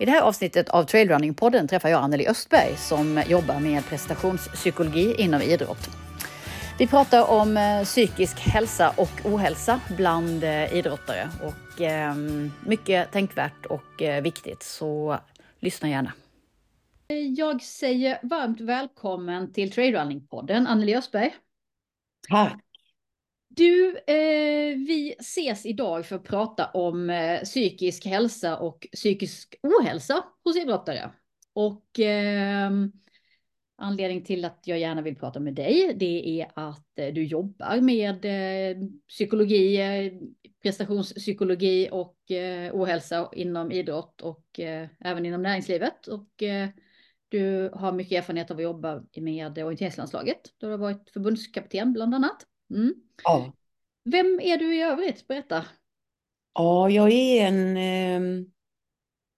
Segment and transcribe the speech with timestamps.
[0.00, 5.42] I det här avsnittet av Trailrunning-podden träffar jag Anneli Östberg som jobbar med prestationspsykologi inom
[5.42, 5.88] idrott.
[6.78, 13.66] Vi pratar om eh, psykisk hälsa och ohälsa bland eh, idrottare och ehm, mycket tänkvärt
[13.66, 15.18] och eh, viktigt, så
[15.60, 16.12] lyssna gärna.
[17.36, 21.34] Jag säger varmt välkommen till Trailrunning-podden, Anneli Östberg.
[22.28, 22.67] Tack.
[23.58, 30.24] Du, eh, vi ses idag för att prata om eh, psykisk hälsa och psykisk ohälsa
[30.44, 31.10] hos idrottare.
[31.52, 32.70] Och eh,
[33.76, 37.80] anledning till att jag gärna vill prata med dig, det är att eh, du jobbar
[37.80, 38.76] med eh,
[39.08, 40.12] psykologi, eh,
[40.62, 46.06] prestationspsykologi och eh, ohälsa inom idrott och eh, även inom näringslivet.
[46.06, 46.68] Och eh,
[47.28, 50.40] du har mycket erfarenhet av att jobba med orienteringslandslaget.
[50.58, 52.46] Du har varit förbundskapten bland annat.
[52.70, 52.94] Mm.
[53.24, 53.52] Ja.
[54.04, 55.28] Vem är du i övrigt?
[55.28, 55.64] Berätta.
[56.54, 58.46] Ja, jag är en eh,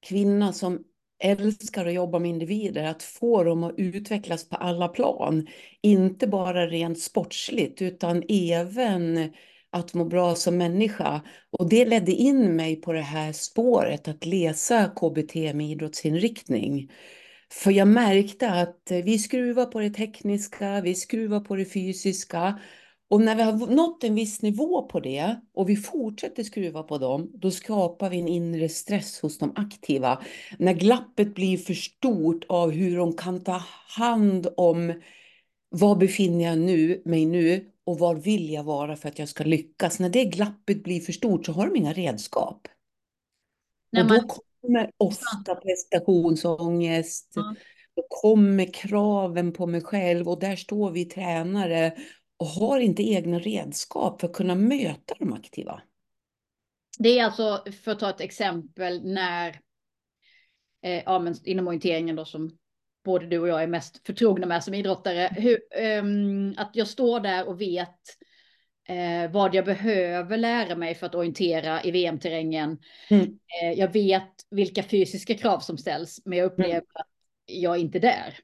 [0.07, 0.85] kvinna som
[1.25, 5.47] älskar att jobba med individer, att få dem att utvecklas på alla plan.
[5.83, 9.33] Inte bara rent sportsligt, utan även
[9.71, 11.21] att må bra som människa.
[11.51, 16.91] Och det ledde in mig på det här spåret att läsa KBT med idrottsinriktning.
[17.53, 22.59] För jag märkte att vi skruvar på det tekniska, vi skruvar på det fysiska
[23.11, 26.99] och när vi har nått en viss nivå på det och vi fortsätter skruva på
[26.99, 30.23] dem, då skapar vi en inre stress hos de aktiva.
[30.59, 33.63] När glappet blir för stort av hur de kan ta
[33.97, 35.01] hand om
[35.69, 39.45] var befinner jag nu, mig nu och var vill jag vara för att jag ska
[39.45, 39.99] lyckas.
[39.99, 42.69] När det glappet blir för stort så har de inga redskap.
[43.93, 44.17] När man...
[44.17, 47.55] Och då kommer ofta prestationsångest, ja.
[47.97, 51.93] då kommer kraven på mig själv och där står vi tränare
[52.41, 55.83] och har inte egna redskap för att kunna möta de aktiva.
[56.99, 59.49] Det är alltså, för att ta ett exempel, när
[60.83, 62.59] eh, ja, men inom orienteringen då som
[63.05, 66.03] både du och jag är mest förtrogna med som idrottare, hur, eh,
[66.57, 67.99] att jag står där och vet
[68.89, 72.79] eh, vad jag behöver lära mig för att orientera i VM-terrängen.
[73.11, 73.25] Mm.
[73.63, 76.85] Eh, jag vet vilka fysiska krav som ställs, men jag upplever mm.
[76.95, 77.07] att
[77.47, 78.39] jag är inte där.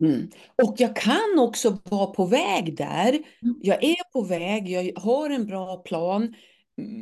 [0.00, 0.30] Mm.
[0.62, 3.08] Och jag kan också vara på väg där.
[3.08, 3.56] Mm.
[3.62, 6.34] Jag är på väg, jag har en bra plan.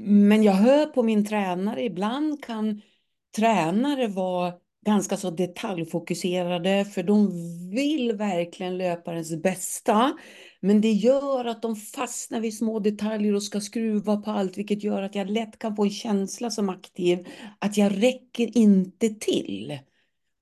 [0.06, 2.82] Men jag hör på min tränare, ibland kan
[3.36, 4.52] tränare vara
[4.86, 7.30] ganska så detaljfokuserade för de
[7.70, 10.12] vill verkligen löparens bästa.
[10.60, 14.84] Men det gör att de fastnar vid små detaljer och ska skruva på allt vilket
[14.84, 17.26] gör att jag lätt kan få en känsla som aktiv
[17.58, 19.78] att jag räcker inte till.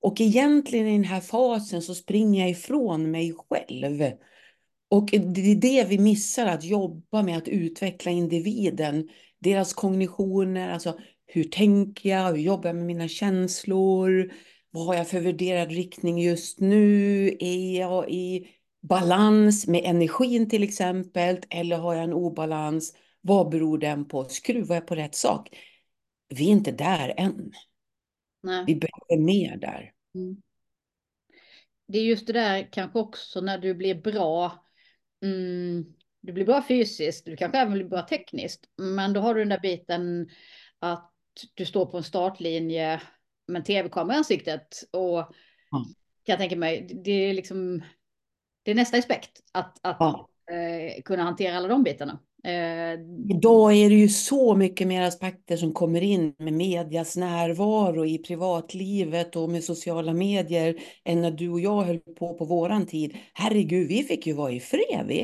[0.07, 4.11] Och egentligen i den här fasen så springer jag ifrån mig själv.
[4.89, 9.09] Och det är det vi missar, att jobba med att utveckla individen.
[9.39, 14.33] Deras kognitioner, alltså hur tänker jag, hur jobbar jag med mina känslor,
[14.71, 18.47] vad har jag för värderad riktning just nu, är jag i
[18.81, 24.75] balans med energin till exempel, eller har jag en obalans, vad beror den på, skruvar
[24.75, 25.49] jag på rätt sak?
[26.29, 27.51] Vi är inte där än.
[28.43, 28.63] Nej.
[28.67, 29.93] Vi behöver mer där.
[30.17, 30.41] Mm.
[31.87, 34.65] Det är just det där kanske också när du blir bra.
[35.23, 35.85] Mm,
[36.21, 38.69] du blir bra fysiskt, du kanske även blir bra tekniskt.
[38.77, 40.29] Men då har du den där biten
[40.79, 41.13] att
[41.53, 43.01] du står på en startlinje
[43.47, 44.83] med tv-kamera i ansiktet.
[44.91, 45.33] Och mm.
[46.23, 47.83] kan jag tänka mig, det är liksom
[48.63, 50.01] det är nästa aspekt att, att
[50.51, 52.19] eh, kunna hantera alla de bitarna.
[52.43, 52.99] Eh,
[53.29, 58.17] Idag är det ju så mycket mer aspekter som kommer in med medias närvaro i
[58.17, 63.17] privatlivet och med sociala medier än när du och jag höll på på våran tid.
[63.33, 65.05] Herregud, vi fick ju vara i fred.
[65.07, 65.23] Vi.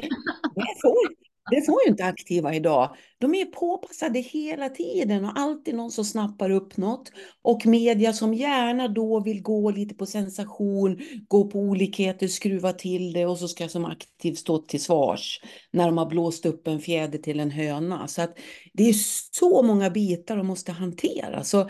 [0.55, 2.95] Det får, det får ju inte aktiva idag.
[3.17, 7.11] De är påpassade hela tiden och alltid någon som snappar upp något.
[7.41, 13.13] Och media som gärna då vill gå lite på sensation, gå på olikheter, skruva till
[13.13, 15.41] det och så ska jag som aktiv stå till svars
[15.71, 18.07] när de har blåst upp en fjäder till en höna.
[18.07, 18.37] Så att
[18.73, 18.93] det är
[19.31, 21.43] så många bitar de måste hantera.
[21.43, 21.69] Så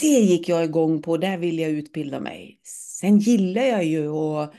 [0.00, 2.60] det gick jag igång på, där vill jag utbilda mig.
[3.00, 4.54] Sen gillar jag ju och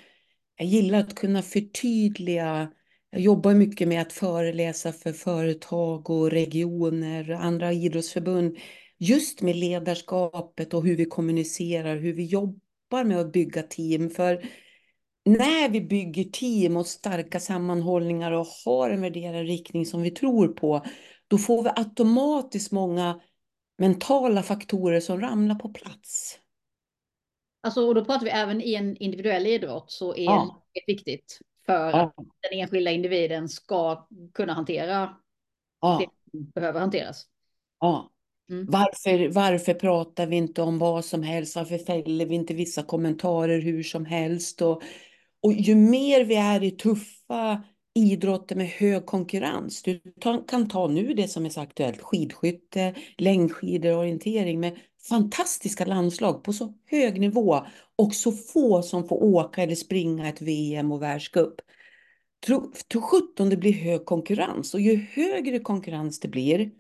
[0.57, 2.71] jag gillar att kunna förtydliga
[3.09, 8.57] jag jobbar mycket med att föreläsa för företag och regioner, och andra idrottsförbund,
[8.97, 14.09] just med ledarskapet och hur vi kommunicerar, hur vi jobbar med att bygga team.
[14.09, 14.45] För
[15.25, 20.47] när vi bygger team och starka sammanhållningar och har en värderad riktning som vi tror
[20.47, 20.85] på,
[21.27, 23.21] då får vi automatiskt många
[23.77, 26.39] mentala faktorer som ramlar på plats.
[27.61, 30.63] Alltså, och då pratar vi även i en individuell idrott så är ja.
[30.73, 32.03] det viktigt för ja.
[32.03, 32.15] att
[32.49, 35.17] den enskilda individen ska kunna hantera
[35.81, 35.97] ja.
[36.01, 37.25] det som behöver hanteras.
[37.79, 38.11] Ja.
[38.49, 38.65] Mm.
[38.69, 41.55] Varför, varför pratar vi inte om vad som helst?
[41.55, 44.61] Varför fäller vi inte vissa kommentarer hur som helst?
[44.61, 44.81] Och,
[45.41, 47.63] och ju mer vi är i tuffa
[47.95, 49.83] idrotter med hög konkurrens.
[49.83, 50.01] Du
[50.47, 54.77] kan ta nu det som är så aktuellt, skidskytte, längdskidor, orientering med
[55.09, 57.65] fantastiska landslag på så hög nivå
[57.95, 61.55] och så få som får åka eller springa ett VM och världscup.
[62.45, 66.71] Tro, tro sjutton det blir hög konkurrens och ju högre konkurrens det blir,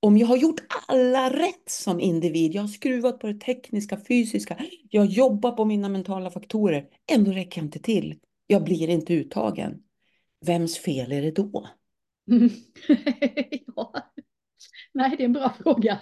[0.00, 4.64] om jag har gjort alla rätt som individ, jag har skruvat på det tekniska, fysiska,
[4.90, 8.18] jag jobbar på mina mentala faktorer, ändå räcker jag inte till.
[8.46, 9.82] Jag blir inte uttagen.
[10.46, 11.68] Vems fel är det då?
[12.30, 12.50] Mm.
[13.76, 13.92] ja.
[14.92, 15.98] Nej, det är en bra fråga.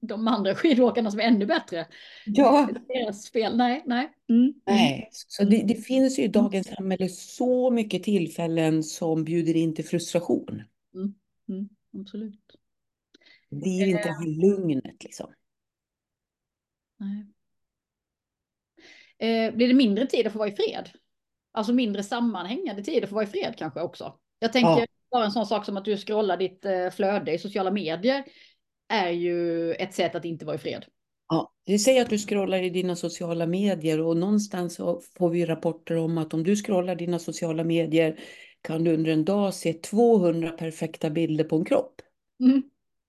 [0.00, 1.86] De andra skidåkarna som är ännu bättre.
[2.26, 2.68] Ja.
[2.88, 3.56] Deras fel.
[3.56, 4.12] Nej, nej.
[4.28, 4.54] Mm.
[4.66, 9.74] Nej, så det, det, finns ju i dagens samhälle så mycket tillfällen som bjuder in
[9.74, 10.62] till frustration.
[10.94, 11.14] Mm.
[11.48, 11.68] Mm.
[12.00, 12.40] Absolut.
[13.50, 15.32] Det blir inte det här lugnet liksom.
[16.96, 17.26] Nej.
[19.18, 20.90] Eh, blir det mindre tid att få vara i fred?
[21.52, 24.18] Alltså mindre sammanhängande tid att få vara i fred kanske också.
[24.38, 24.86] Jag tänker ja.
[25.10, 28.24] bara en sån sak som att du scrollar ditt eh, flöde i sociala medier
[28.92, 30.84] är ju ett sätt att inte vara i fred.
[31.28, 34.76] Ja, det säger att du scrollar i dina sociala medier och någonstans
[35.18, 38.18] får vi rapporter om att om du scrollar dina sociala medier
[38.62, 41.94] kan du under en dag se 200 perfekta bilder på en kropp.
[42.40, 42.62] Mm.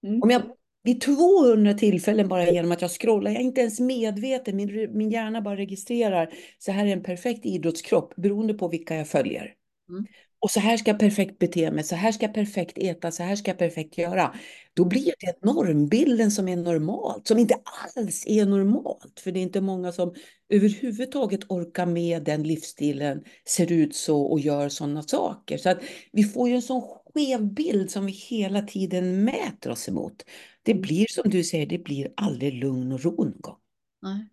[0.04, 0.22] Mm.
[0.22, 0.42] Om jag
[0.84, 5.10] vid 200 tillfällen bara genom att jag scrollar, jag är inte ens medveten, min, min
[5.10, 9.54] hjärna bara registrerar, så här är en perfekt idrottskropp beroende på vilka jag följer.
[9.90, 10.06] Mm.
[10.44, 13.24] Och så här ska jag perfekt bete mig, så här ska jag perfekt äta, så
[13.24, 14.36] här ska jag perfekt göra.
[14.74, 17.56] Då blir det normbilden som är normalt, som inte
[17.96, 19.20] alls är normalt.
[19.20, 20.14] För det är inte många som
[20.50, 25.58] överhuvudtaget orkar med den livsstilen, ser ut så och gör sådana saker.
[25.58, 25.82] Så att
[26.12, 30.26] vi får ju en sån skev bild som vi hela tiden mäter oss emot.
[30.64, 33.58] Det blir som du säger, det blir aldrig lugn och ro någon gång.
[34.02, 34.33] Nej.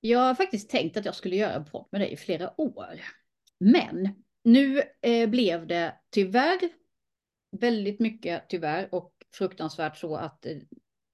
[0.00, 3.00] Jag har faktiskt tänkt att jag skulle göra en podd med dig i flera år.
[3.60, 4.08] Men
[4.44, 6.58] nu eh, blev det tyvärr
[7.50, 10.56] väldigt mycket tyvärr och fruktansvärt så att eh,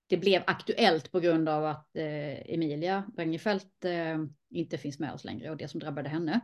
[0.06, 4.18] det blev aktuellt på grund av att eh, Emilia Rangefelt eh,
[4.50, 6.40] inte finns med oss längre och det som drabbade henne.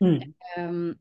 [0.00, 0.34] Mm.
[0.56, 0.96] Ehm,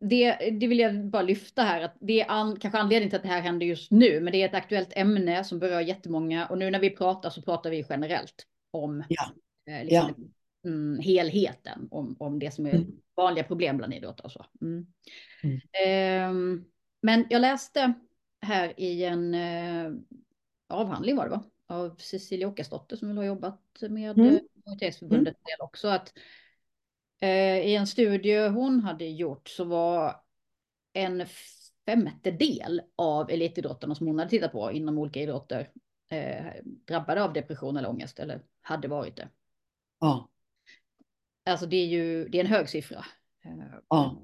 [0.00, 3.22] det, det vill jag bara lyfta här, att det är an, kanske anledningen till att
[3.22, 6.58] det här händer just nu, men det är ett aktuellt ämne som berör jättemånga och
[6.58, 9.30] nu när vi pratar så pratar vi generellt om ja.
[9.66, 10.14] Eh, liksom,
[10.62, 10.70] ja.
[10.70, 13.00] mm, helheten, om, om det som är mm.
[13.16, 14.46] vanliga problem bland idrottare och så.
[14.60, 14.86] Mm.
[15.84, 16.60] Eh,
[17.02, 17.92] men jag läste
[18.40, 19.92] här i en eh,
[20.68, 21.44] avhandling var det va?
[21.66, 24.38] Av Cecilia Åkesdotter som har jobbat med mm.
[24.66, 25.66] Universitetsförbundet mm.
[25.66, 26.12] också, att
[27.24, 30.20] Eh, I en studie hon hade gjort så var
[30.92, 31.26] en
[31.86, 35.70] femtedel av elitidrottarna som hon hade tittat på inom olika idrotter
[36.08, 39.28] eh, drabbade av depression eller ångest eller hade varit det.
[40.04, 40.28] Ja.
[41.44, 43.04] Alltså det är ju det är en hög siffra.
[43.44, 44.22] Eh, ja.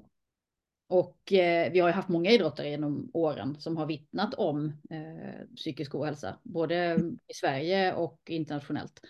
[0.87, 5.55] Och eh, vi har ju haft många idrottare genom åren som har vittnat om eh,
[5.55, 9.01] psykisk ohälsa, både i Sverige och internationellt.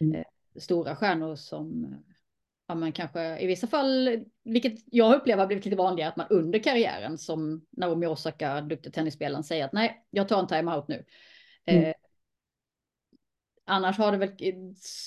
[0.00, 0.14] Mm.
[0.14, 0.24] Eh,
[0.60, 1.96] stora stjärnor som
[2.66, 6.26] ja, man kanske i vissa fall, vilket jag upplever har blivit lite vanligare, att man
[6.30, 11.04] under karriären som Naomi Osaka, duktig tennisspelaren, säger att nej, jag tar en timeout nu.
[11.66, 11.94] Mm.
[13.64, 14.32] Annars har det väl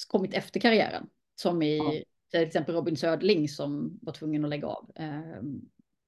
[0.08, 1.92] kommit efter karriären, som i ja.
[2.32, 4.92] till exempel Robin Södling som var tvungen att lägga av.
[4.96, 5.42] Eh,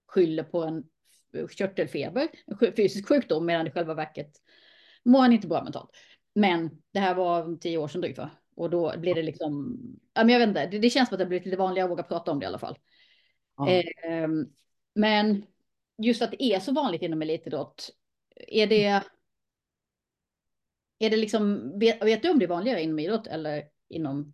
[0.07, 0.83] skyller på en
[1.49, 4.31] körtelfeber, en fysisk sjukdom, medan i själva verket
[5.05, 5.89] mår han inte bra mentalt.
[6.35, 8.29] Men det här var tio år sedan drygt va?
[8.55, 9.77] Och då blir det liksom,
[10.13, 11.91] ja, men jag vet inte, det, det känns som att det blivit lite vanligare att
[11.91, 12.77] våga prata om det i alla fall.
[13.57, 13.69] Ja.
[13.69, 14.27] Eh,
[14.95, 15.45] men
[15.97, 17.89] just att det är så vanligt inom elitidrott,
[18.35, 19.03] är det,
[20.99, 24.33] är det liksom, vet, vet du om det är vanligare inom idrott eller inom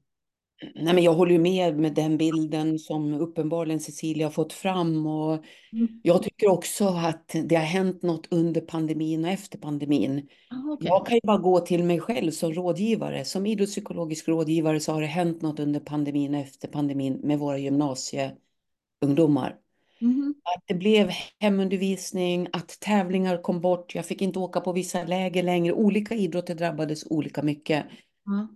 [0.75, 5.07] Nej, men jag håller ju med med den bilden som uppenbarligen Cecilia har fått fram.
[5.07, 5.33] Och
[5.73, 6.01] mm.
[6.03, 10.27] Jag tycker också att det har hänt något under pandemin och efter pandemin.
[10.49, 10.87] Ah, okay.
[10.87, 13.25] Jag kan ju bara gå till mig själv som rådgivare.
[13.25, 17.57] Som idrottspsykologisk rådgivare så har det hänt något under pandemin och efter pandemin med våra
[17.57, 19.55] gymnasieungdomar.
[20.03, 20.33] Mm.
[20.43, 23.95] Att det blev hemundervisning, att tävlingar kom bort.
[23.95, 25.73] Jag fick inte åka på vissa läger längre.
[25.73, 27.85] Olika idrotter drabbades olika mycket.
[28.27, 28.47] Mm.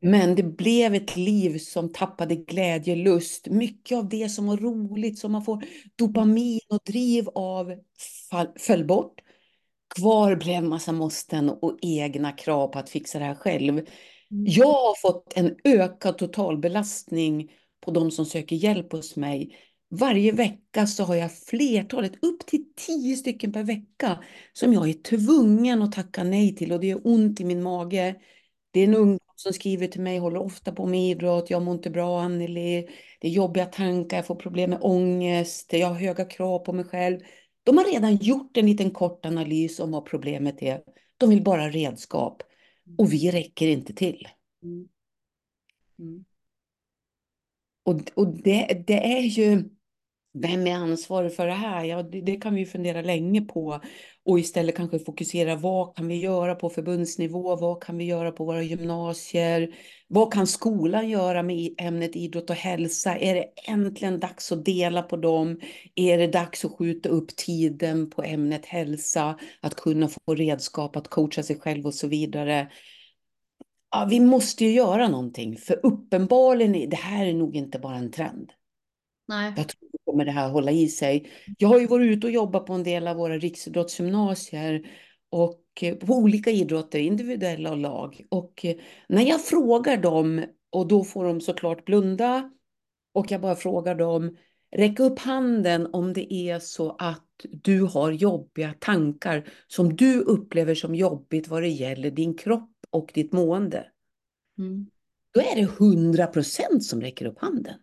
[0.00, 3.46] Men det blev ett liv som tappade glädje, lust.
[3.46, 5.64] Mycket av det som var roligt, som man får
[5.96, 7.74] dopamin och driv av,
[8.58, 9.20] föll bort.
[9.96, 13.74] Kvar blev massa måsten och egna krav på att fixa det här själv.
[13.78, 13.86] Mm.
[14.30, 19.56] Jag har fått en ökad totalbelastning på de som söker hjälp hos mig.
[19.88, 24.92] Varje vecka så har jag flertalet, upp till tio stycken per vecka, som jag är
[24.92, 28.14] tvungen att tacka nej till och det gör ont i min mage.
[28.70, 31.74] Det är en ungdom som skriver till mig, håller ofta på med idrott, jag mår
[31.74, 32.88] inte bra Anneli,
[33.20, 36.84] det är jobbiga tankar, jag får problem med ångest, jag har höga krav på mig
[36.84, 37.20] själv.
[37.62, 40.82] De har redan gjort en liten kort analys om vad problemet är.
[41.16, 42.42] De vill bara redskap
[42.98, 44.28] och vi räcker inte till.
[44.62, 44.88] Mm.
[45.98, 46.24] Mm.
[47.82, 49.64] Och, och det, det är ju,
[50.40, 51.84] vem är ansvarig för det här?
[51.84, 53.80] Ja, det, det, kan vi fundera länge på
[54.24, 57.56] och istället kanske fokusera vad kan vi göra på förbundsnivå?
[57.56, 59.74] Vad kan vi göra på våra gymnasier?
[60.08, 63.16] Vad kan skolan göra med ämnet idrott och hälsa?
[63.16, 65.60] Är det äntligen dags att dela på dem?
[65.94, 69.38] Är det dags att skjuta upp tiden på ämnet hälsa?
[69.60, 72.70] Att kunna få redskap att coacha sig själv och så vidare.
[73.90, 78.10] Ja, vi måste ju göra någonting, för uppenbarligen, det här är nog inte bara en
[78.10, 78.52] trend.
[79.28, 79.52] Nej.
[79.56, 81.30] Jag tror kommer det här hålla i sig.
[81.58, 84.86] Jag har ju varit ute och jobbat på en del av våra riksidrottsgymnasier
[85.30, 88.26] och eh, på olika idrotter, individuella och lag.
[88.28, 88.76] Och eh,
[89.08, 92.50] när jag frågar dem, och då får de såklart blunda,
[93.14, 94.36] och jag bara frågar dem,
[94.76, 100.74] räck upp handen om det är så att du har jobbiga tankar som du upplever
[100.74, 103.86] som jobbigt vad det gäller din kropp och ditt mående.
[104.58, 104.86] Mm.
[105.30, 107.74] Då är det 100 procent som räcker upp handen.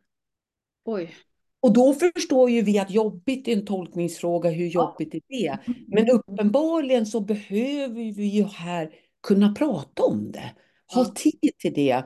[0.85, 1.15] Oj.
[1.63, 5.57] Och då förstår ju vi att jobbigt är en tolkningsfråga, hur jobbigt är det?
[5.87, 8.89] Men uppenbarligen så behöver vi ju här
[9.27, 10.51] kunna prata om det,
[10.93, 12.03] ha tid till det.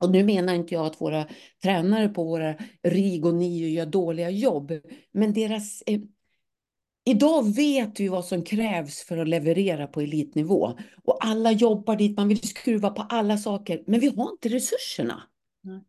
[0.00, 1.26] Och nu menar inte jag att våra
[1.62, 4.72] tränare på våra RIG och NIO gör dåliga jobb,
[5.12, 6.00] men deras eh,
[7.04, 10.78] Idag vet vi vad som krävs för att leverera på elitnivå.
[11.04, 15.22] Och alla jobbar dit, man vill skruva på alla saker, men vi har inte resurserna.
[15.64, 15.80] Mm.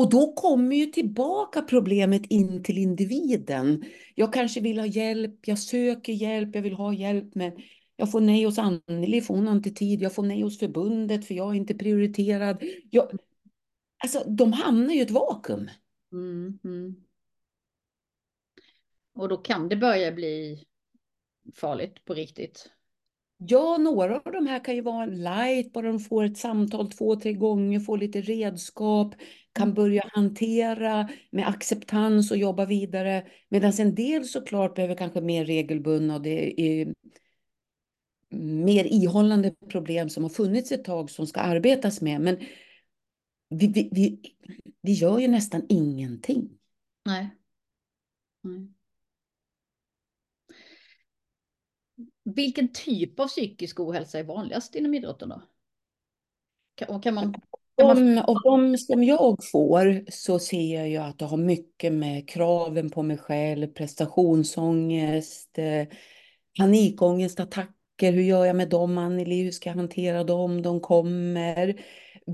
[0.00, 3.84] Och då kommer ju tillbaka problemet in till individen.
[4.14, 7.52] Jag kanske vill ha hjälp, jag söker hjälp, jag vill ha hjälp, men
[7.96, 10.02] jag får nej hos Anneli för hon har inte tid.
[10.02, 12.62] Jag får nej hos förbundet för jag är inte prioriterad.
[12.90, 13.18] Jag...
[13.98, 15.68] Alltså, de hamnar ju i ett vakuum.
[16.12, 16.94] Mm, mm.
[19.14, 20.64] Och då kan det börja bli
[21.54, 22.70] farligt på riktigt.
[23.42, 27.16] Ja, några av de här kan ju vara light, bara de får ett samtal två,
[27.16, 29.14] tre gånger, får lite redskap,
[29.52, 29.74] kan Mm.
[29.74, 33.26] börja hantera med acceptans och jobba vidare.
[33.48, 36.94] Medan en del såklart behöver kanske mer regelbundna och det är
[38.64, 42.20] mer ihållande problem som har funnits ett tag som ska arbetas med.
[42.20, 42.36] Men
[43.48, 44.20] vi, vi, vi,
[44.82, 46.58] vi gör ju nästan ingenting.
[47.04, 47.30] Nej.
[48.42, 48.68] Nej.
[52.36, 55.42] Vilken typ av psykisk ohälsa är vanligast inom idrotten då?
[56.74, 57.24] Kan, kan man...
[57.24, 58.14] Kan man...
[58.16, 62.90] De, de som jag får så ser jag ju att det har mycket med kraven
[62.90, 65.90] på mig själv, prestationsångest, panikångest,
[66.58, 68.12] panikångestattacker.
[68.12, 69.42] Hur gör jag med dem, Anneli?
[69.42, 70.62] Hur ska jag hantera dem?
[70.62, 71.80] De kommer.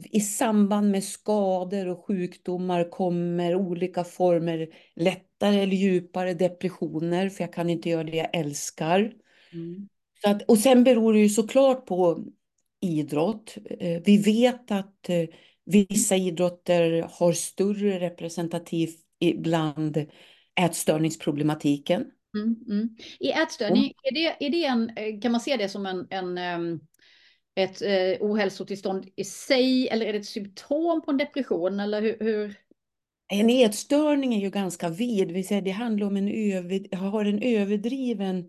[0.05, 7.53] I samband med skador och sjukdomar kommer olika former, lättare eller djupare depressioner, för jag
[7.53, 9.13] kan inte göra det jag älskar.
[9.57, 9.89] Mm.
[10.23, 12.25] Så att, och sen beror det ju såklart på
[12.81, 13.57] idrott.
[13.81, 15.29] Eh, Vi vet att eh,
[15.65, 18.91] vissa idrotter har större representativ
[19.37, 20.07] bland
[20.61, 22.11] ätstörningsproblematiken.
[22.37, 22.97] Mm, mm.
[23.21, 26.39] I ätstörning, är det, är det en, eh, kan man se det som en, en
[26.39, 26.81] ehm,
[27.55, 32.17] ett eh, ohälsotillstånd i sig eller är det ett symptom på en depression eller hur?
[32.21, 32.55] hur?
[33.29, 37.43] En ätstörning är ju ganska vid, vi säger det handlar om en, över, har en
[37.43, 38.45] överdriven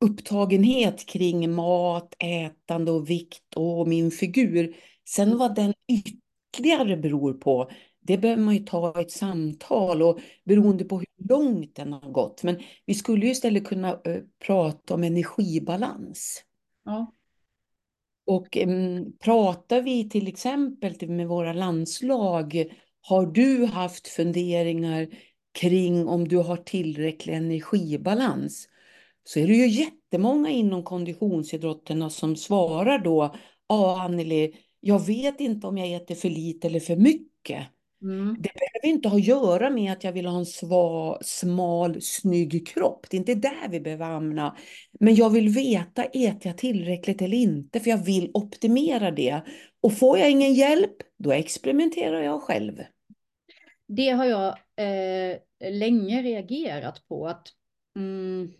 [0.00, 4.76] upptagenhet kring mat, ätande och vikt och min figur.
[5.08, 10.84] Sen vad den ytterligare beror på, det behöver man ju ta ett samtal och beroende
[10.84, 12.42] på hur långt den har gått.
[12.42, 16.44] Men vi skulle ju istället kunna uh, prata om energibalans.
[16.84, 17.14] Ja.
[18.26, 22.64] Och um, pratar vi till exempel med våra landslag,
[23.00, 25.08] har du haft funderingar
[25.52, 28.69] kring om du har tillräcklig energibalans?
[29.32, 33.34] Så är det ju jättemånga inom konditionsidrotterna som svarar då,
[33.68, 37.66] ja Anneli, jag vet inte om jag äter för lite eller för mycket.
[38.02, 38.36] Mm.
[38.40, 42.68] Det behöver inte ha att göra med att jag vill ha en sva, smal, snygg
[42.68, 43.06] kropp.
[43.10, 44.56] Det är inte där vi behöver hamna.
[45.00, 47.80] Men jag vill veta, äter jag tillräckligt eller inte?
[47.80, 49.40] För jag vill optimera det.
[49.80, 52.82] Och får jag ingen hjälp, då experimenterar jag själv.
[53.86, 55.38] Det har jag eh,
[55.72, 57.26] länge reagerat på.
[57.26, 57.48] att
[57.96, 58.52] mm,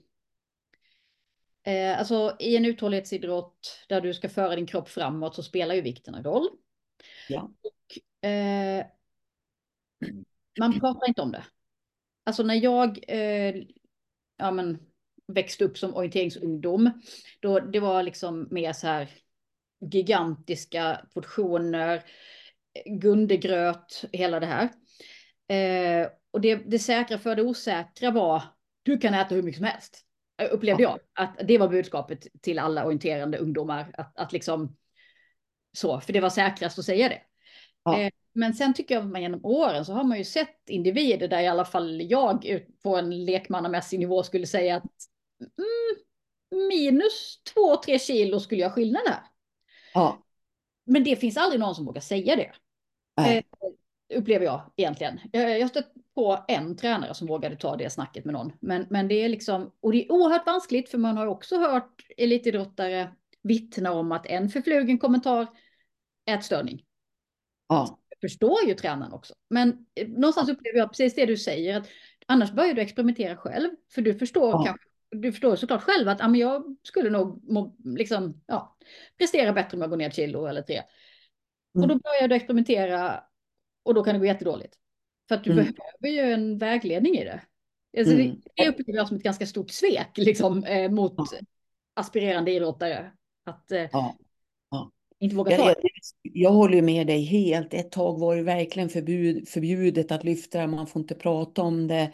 [1.67, 5.81] eh, Alltså i en uthållighetsidrott där du ska föra din kropp framåt så spelar ju
[5.81, 6.49] vikten en roll.
[7.29, 7.51] Ja.
[7.63, 8.87] Och, eh,
[10.59, 11.45] man pratar inte om det.
[12.25, 13.55] alltså när jag eh,
[14.37, 14.79] ja, men,
[15.27, 16.91] växte upp som orienteringsungdom,
[17.41, 19.09] då det var liksom mer så här
[19.93, 22.05] gigantiska portioner,
[22.87, 24.69] gundegröt, hela det här.
[25.49, 28.43] Eh, och det, det säkra för det osäkra var,
[28.83, 30.05] du kan äta hur mycket som helst.
[30.51, 30.99] Upplevde jag.
[31.13, 33.95] Att det var budskapet till alla orienterande ungdomar.
[33.99, 34.77] Att, att liksom,
[35.73, 37.23] så, för det var säkrast att säga det.
[37.85, 38.01] Ja.
[38.01, 41.29] Eh, men sen tycker jag att man genom åren så har man ju sett individer
[41.29, 44.93] där i alla fall jag på en lekmannamässig nivå skulle säga att
[45.41, 49.21] mm, minus två, tre kilo skulle jag skillnad där.
[49.95, 50.19] Ja.
[50.85, 52.53] Men det finns aldrig någon som vågar säga det.
[53.27, 53.45] Eh,
[54.19, 55.21] upplever jag egentligen.
[55.33, 58.53] Jag, jag stött på en tränare som vågade ta det snacket med någon.
[58.61, 62.07] Men, men det är liksom, och det är oerhört vanskligt för man har också hört
[62.17, 63.11] elitidrottare
[63.43, 65.47] vittna om att en förflugen kommentar,
[66.27, 66.85] ätstörning.
[67.69, 67.99] Ja.
[68.09, 69.35] Jag förstår ju tränaren också.
[69.51, 71.81] Men eh, någonstans upplever jag precis det du säger.
[71.81, 71.89] Att
[72.27, 73.71] annars börjar du experimentera själv.
[73.93, 74.65] För du förstår ja.
[74.65, 77.43] kanske du förstår såklart själv att ja, jag skulle nog
[77.99, 78.77] liksom, ja,
[79.19, 80.83] prestera bättre om jag går ner ett kilo eller tre.
[81.75, 81.83] Mm.
[81.83, 83.25] Och då börjar du experimentera
[83.83, 84.77] och då kan det gå jättedåligt.
[85.31, 85.65] För att du mm.
[86.01, 87.41] behöver ju en vägledning i det.
[87.99, 88.41] Alltså mm.
[88.57, 91.27] det, upplever jag som ett ganska stort svek liksom, eh, mot ja.
[91.95, 93.11] aspirerande idrottare.
[93.47, 94.17] Att eh, ja.
[94.71, 94.91] Ja.
[95.19, 95.83] inte våga ta jag, jag,
[96.23, 97.75] jag håller med dig helt.
[97.75, 100.67] Ett tag var det verkligen förbud, förbjudet att lyfta det.
[100.67, 102.13] Man får inte prata om det.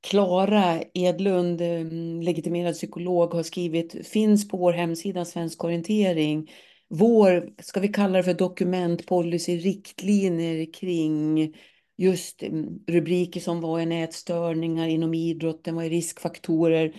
[0.00, 6.50] Klara Edlund, mm, legitimerad psykolog, har skrivit, finns på vår hemsida Svensk orientering,
[6.88, 11.54] vår, ska vi kalla det för dokument, policy, riktlinjer kring
[11.98, 16.96] just mm, rubriker som vad är nätstörningar inom idrotten, vad är riskfaktorer,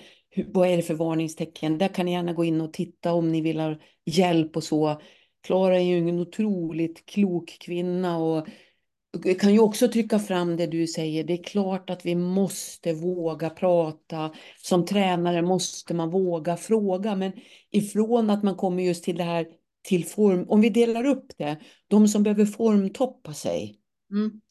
[0.47, 1.77] vad är det för varningstecken?
[1.77, 3.75] Där kan ni gärna gå in och titta om ni vill ha
[4.05, 5.01] hjälp och så.
[5.43, 8.47] Klara är ju en otroligt klok kvinna och
[9.39, 11.23] kan ju också trycka fram det du säger.
[11.23, 14.33] Det är klart att vi måste våga prata.
[14.57, 17.15] Som tränare måste man våga fråga.
[17.15, 17.31] Men
[17.71, 19.47] ifrån att man kommer just till det här
[19.81, 20.45] till form.
[20.49, 21.59] Om vi delar upp det.
[21.87, 23.75] De som behöver formtoppa sig.
[24.11, 24.41] Mm.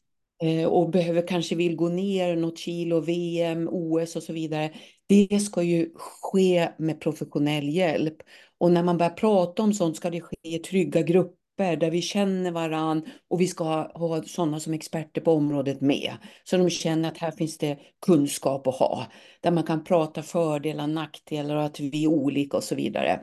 [0.43, 4.73] Eh, och behöver kanske vill gå ner något kilo, VM, OS och så vidare.
[5.07, 8.17] Det ska ju ske med professionell hjälp.
[8.59, 11.91] Och när man börjar prata om sånt ska det ske i trygga grupper grupper där
[11.91, 16.13] vi känner varann och vi ska ha, ha sådana som experter på området med.
[16.45, 19.07] Så de känner att här finns det kunskap att ha.
[19.41, 23.21] Där man kan prata fördelar, nackdelar och att vi är olika och så vidare.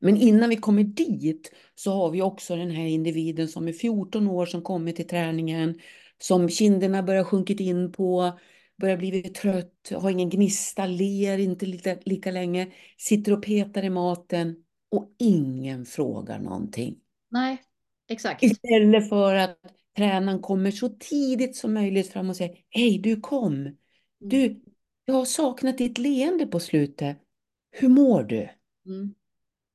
[0.00, 4.28] Men innan vi kommer dit så har vi också den här individen som är 14
[4.28, 5.78] år som kommer till träningen,
[6.22, 8.38] som kinderna börjar sjunkit in på,
[8.80, 13.90] börjar bli trött, har ingen gnista, ler inte lika, lika länge, sitter och petar i
[13.90, 14.56] maten
[14.90, 16.96] och ingen frågar någonting.
[17.30, 17.62] Nej,
[18.08, 18.42] exakt.
[18.42, 19.58] Istället för att
[19.96, 23.54] tränaren kommer så tidigt som möjligt fram och säger Hej, du kom.
[23.54, 23.76] Mm.
[24.18, 24.60] Du,
[25.04, 27.18] jag har saknat ditt leende på slutet.
[27.70, 28.48] Hur mår du?
[28.86, 29.14] Mm.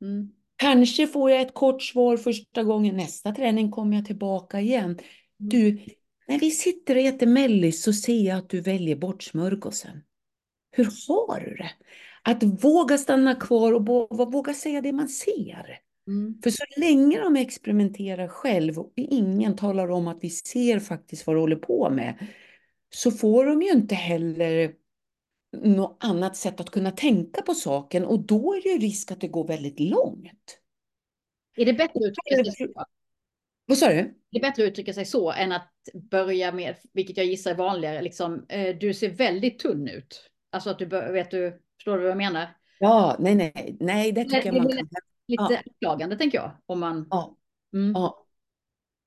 [0.02, 0.32] Mm.
[0.56, 2.98] Kanske får jag ett kort svar första gången.
[2.98, 4.86] Nästa träning kommer jag tillbaka igen.
[4.86, 5.00] Mm.
[5.38, 5.80] Du,
[6.28, 10.04] när vi sitter och äter mellis så ser jag att du väljer bort smörgåsen.
[10.72, 11.72] Hur har du det?
[12.24, 13.86] Att våga stanna kvar och
[14.34, 15.80] våga säga det man ser.
[16.08, 16.42] Mm.
[16.44, 21.36] För så länge de experimenterar själv och ingen talar om att vi ser faktiskt vad
[21.36, 22.28] de håller på med,
[22.90, 24.74] så får de ju inte heller
[25.58, 29.22] något annat sätt att kunna tänka på saken och då är det ju risk att
[29.22, 30.60] det går väldigt långt.
[31.56, 32.00] Är det bättre
[32.76, 32.90] att?
[33.65, 34.19] Vad sa du?
[34.32, 37.56] Det är bättre att uttrycka sig så än att börja med, vilket jag gissar är
[37.56, 40.30] vanligare, liksom, eh, du ser väldigt tunn ut.
[40.52, 42.47] Alltså att du, vet du, förstår du vad jag menar?
[42.80, 44.88] Ja, nej, nej, nej, det tycker jag man kan
[45.28, 45.73] lite ja.
[45.80, 46.52] klagande tänker jag.
[46.65, 47.08] Om man...
[47.10, 47.38] Ja.
[47.73, 47.91] Mm.
[47.91, 48.19] ja.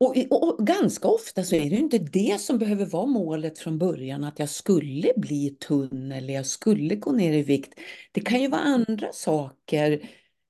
[0.01, 3.79] Och, och, och, ganska ofta så är det inte det som behöver vara målet från
[3.79, 7.75] början, att jag skulle bli tunn eller jag skulle gå ner i vikt.
[8.13, 10.09] Det kan ju vara andra saker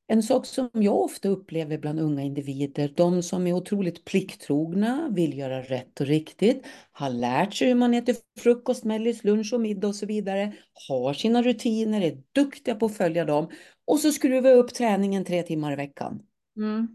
[0.08, 5.38] en sak som jag ofta upplever bland unga individer, de som är otroligt plikttrogna, vill
[5.38, 9.88] göra rätt och riktigt, har lärt sig hur man äter frukost, mellis, lunch och middag
[9.88, 10.52] och så vidare,
[10.88, 13.50] har sina rutiner, är duktiga på att följa dem
[13.84, 16.22] och så skruvar jag upp träningen tre timmar i veckan.
[16.56, 16.88] Mm.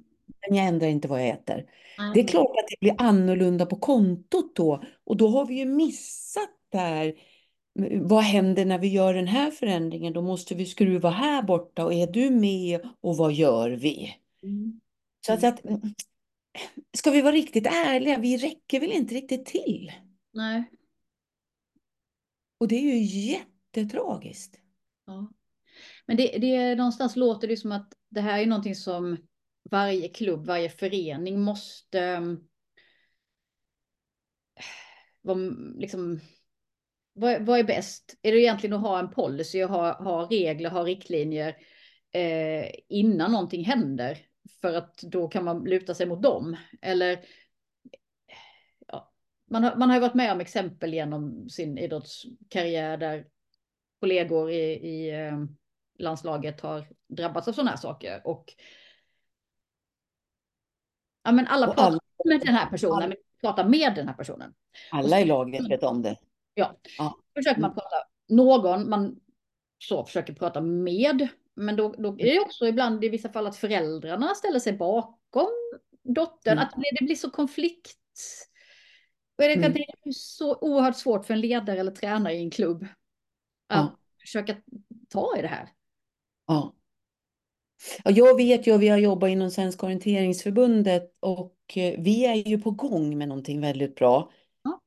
[0.47, 1.65] Men jag ändrar inte vad jag äter.
[1.99, 2.13] Mm.
[2.13, 5.65] Det är klart att det blir annorlunda på kontot då och då har vi ju
[5.65, 7.13] missat där
[8.01, 10.13] vad händer när vi gör den här förändringen?
[10.13, 14.15] Då måste vi skruva här borta och är du med och vad gör vi?
[14.43, 14.81] Mm.
[15.25, 15.81] Så att, att, mm,
[16.93, 19.91] ska vi vara riktigt ärliga, vi räcker väl inte riktigt till?
[20.33, 20.63] Nej.
[22.57, 24.59] Och det är ju jättetragiskt.
[25.05, 25.31] Ja.
[26.05, 29.17] Men det, det någonstans låter det som att det här är någonting som
[29.71, 32.21] varje klubb, varje förening måste
[35.75, 36.19] liksom
[37.13, 38.17] vad, vad är bäst?
[38.21, 41.57] Är det egentligen att ha en policy, ha, ha regler, ha riktlinjer
[42.11, 44.17] eh, innan någonting händer?
[44.61, 46.57] För att då kan man luta sig mot dem.
[46.81, 47.25] Eller
[48.87, 49.11] ja,
[49.49, 53.27] man, har, man har ju varit med om exempel genom sin idrottskarriär där
[53.99, 55.43] kollegor i, i eh,
[55.99, 58.21] landslaget har drabbats av sådana här saker.
[58.27, 58.53] Och
[61.23, 64.15] ja, men alla pratar alla, med den här personen, alla, men pratar med den här
[64.15, 64.53] personen.
[64.91, 66.17] Alla i laget vet om det.
[66.53, 67.17] Ja, ja.
[67.35, 67.75] försöker man mm.
[67.75, 67.95] prata
[68.27, 69.19] någon, man
[69.77, 73.57] så försöker prata med, men då, då är det också ibland i vissa fall att
[73.57, 75.49] föräldrarna ställer sig bakom
[76.03, 76.63] dottern, mm.
[76.63, 77.97] att det blir så konflikt.
[79.37, 79.73] Och det, mm.
[79.73, 82.83] det är så oerhört svårt för en ledare eller tränare i en klubb
[83.67, 83.99] att ja.
[84.21, 84.55] försöka
[85.09, 85.69] ta i det här.
[86.47, 86.73] Ja.
[88.03, 88.11] ja.
[88.11, 92.71] Jag vet ju, vi har jobbat inom Svenska orienteringsförbundet och eh, vi är ju på
[92.71, 94.31] gång med någonting väldigt bra.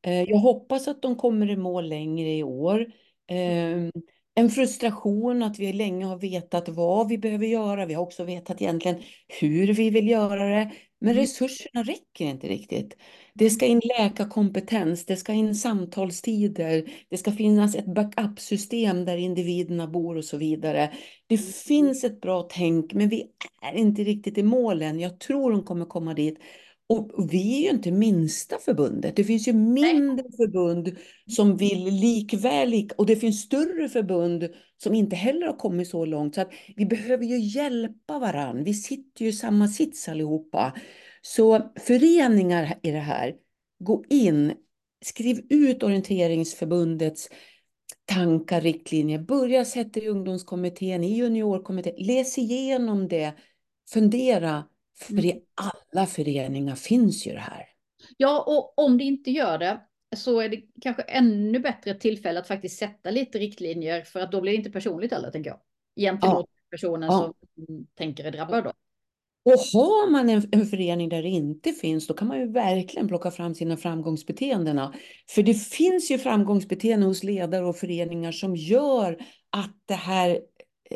[0.07, 2.87] Eh, jag hoppas att de kommer i mål längre i år.
[3.29, 3.91] Ehm,
[4.35, 7.87] en frustration att vi länge har vetat vad vi behöver göra.
[7.87, 9.03] Vi har också vetat egentligen
[9.41, 10.71] hur vi vill göra det.
[11.01, 11.23] Men mm.
[11.23, 12.97] resurserna räcker inte riktigt.
[13.35, 19.87] Det ska in läkarkompetens, det ska in samtalstider, det ska finnas ett backup-system där individerna
[19.87, 20.93] bor och så vidare.
[21.27, 21.47] Det mm.
[21.47, 23.25] finns ett bra tänk, men vi
[23.63, 25.01] är inte riktigt i målen.
[25.01, 26.39] Jag tror de kommer komma dit.
[26.87, 29.17] Och vi är ju inte minsta förbundet.
[29.17, 30.37] Det finns ju mindre Nej.
[30.37, 34.49] förbund som vill likväl, och det finns större förbund
[34.83, 36.35] som inte heller har kommit så långt.
[36.35, 38.63] Så att vi behöver ju hjälpa varandra.
[38.63, 40.73] Vi sitter ju i samma sits allihopa.
[41.23, 43.35] Så föreningar i det här,
[43.79, 44.53] gå in,
[45.05, 47.29] skriv ut orienteringsförbundets
[48.05, 53.33] tankar, riktlinjer, börja sätta i ungdomskommittén, i juniorkommittén, läs igenom det,
[53.93, 54.65] fundera
[54.99, 55.43] för i mm.
[55.55, 57.67] alla föreningar finns ju det här.
[58.17, 59.81] Ja, och om det inte gör det
[60.17, 64.41] så är det kanske ännu bättre tillfälle att faktiskt sätta lite riktlinjer för att då
[64.41, 65.61] blir det inte personligt heller, tänker jag.
[65.97, 66.67] Gentemot ja.
[66.71, 67.35] personen ja.
[67.57, 68.73] som tänker är drabbad då.
[69.45, 73.09] Och har man en, en, förening där det inte finns, då kan man ju verkligen
[73.09, 74.81] plocka fram sina framgångsbeteenden.
[75.31, 79.19] För det finns ju framgångsbeteenden hos ledare och föreningar som gör
[79.51, 80.41] att det här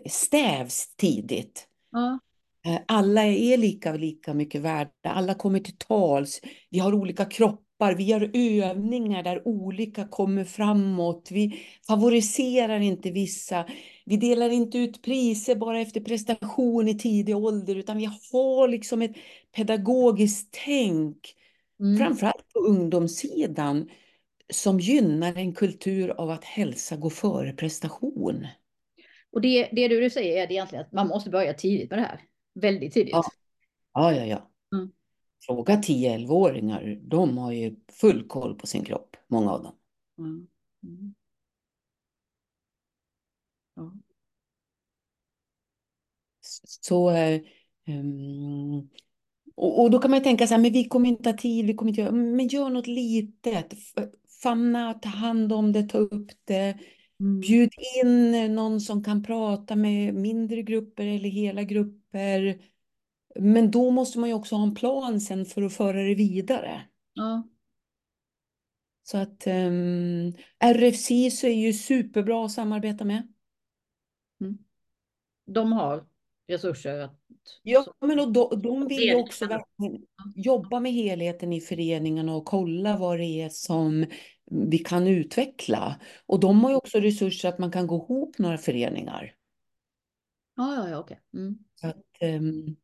[0.07, 1.69] stävs tidigt.
[1.91, 2.19] Ja.
[2.69, 4.91] Eh, alla är lika, lika mycket värda.
[5.03, 6.41] Alla kommer till tals.
[6.71, 7.95] Vi har olika kroppar.
[7.95, 11.29] Vi har övningar där olika kommer framåt.
[11.31, 13.67] Vi favoriserar inte vissa.
[14.05, 19.03] Vi delar inte ut priser bara efter prestation i tidig ålder, utan vi har liksom
[19.03, 19.17] ett
[19.57, 21.17] pedagogiskt tänk,
[21.81, 21.99] mm.
[21.99, 23.89] framförallt på ungdomssidan,
[24.53, 28.47] som gynnar en kultur av att hälsa går före prestation.
[29.33, 32.28] Och det, det du säger är egentligen att man måste börja tidigt med det här
[32.61, 33.13] väldigt tidigt.
[33.13, 33.25] Ja,
[33.93, 34.25] ja, ja.
[34.25, 34.51] ja.
[34.79, 34.91] Mm.
[35.47, 39.75] Fråga 10-11-åringar, de har ju full koll på sin kropp, många av dem.
[40.19, 40.47] Mm.
[40.83, 41.15] Mm.
[43.75, 43.93] Ja.
[46.81, 47.11] Så,
[47.87, 48.89] um,
[49.55, 51.75] och, och, då kan man tänka så här, men vi kommer inte ha tid, vi
[51.75, 53.75] kommer inte göra, men gör något litet.
[54.43, 56.79] Famna, ta hand om det, ta upp det.
[57.21, 57.41] Mm.
[57.41, 57.71] Bjud
[58.05, 62.63] in någon som kan prata med mindre grupper eller hela grupper.
[63.39, 66.81] Men då måste man ju också ha en plan sen för att föra det vidare.
[67.15, 67.49] Ja.
[69.03, 71.09] Så att um, ehm, RFC
[71.41, 73.33] så är ju superbra att samarbeta med.
[74.41, 74.59] Mm.
[75.47, 76.07] De har
[76.47, 77.21] resurser att...
[77.63, 82.97] Ja, men och de, de vill också verkligen jobba med helheten i föreningarna och kolla
[82.97, 84.07] vad det är som
[84.51, 86.01] vi kan utveckla.
[86.27, 89.35] Och de har ju också resurser att man kan gå ihop några föreningar.
[90.57, 91.21] Ja, ja, ja okej.
[91.35, 91.59] Mm.
[92.21, 92.77] um...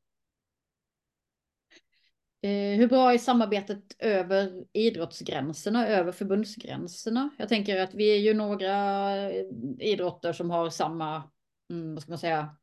[2.43, 7.31] eh, hur bra är samarbetet över idrottsgränserna, över förbundsgränserna?
[7.39, 9.45] Jag tänker att vi är ju några eh,
[9.79, 11.23] idrotter som har samma,
[11.71, 12.57] mm, vad ska man säga,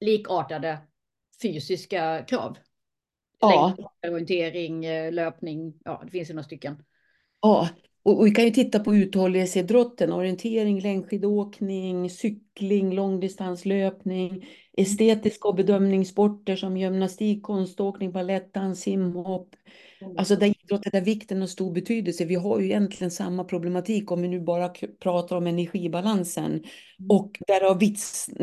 [0.00, 0.78] likartade
[1.42, 2.58] fysiska krav.
[3.40, 3.74] Ja.
[3.76, 6.84] Längd, orientering, eh, löpning, ja, det finns ju några stycken.
[7.40, 7.68] Ja,
[8.04, 16.76] och, vi kan ju titta på uthållighetsidrotten, orientering, längdskidåkning, cykling, långdistanslöpning, estetiska och bedömningssporter som
[16.76, 19.48] gymnastik, konståkning, balettdans, simhopp.
[20.18, 22.24] Alltså där idrotten där vikten har stor betydelse.
[22.24, 24.68] Vi har ju egentligen samma problematik om vi nu bara
[25.02, 26.52] pratar om energibalansen.
[26.52, 26.64] Mm.
[27.08, 27.74] Och där har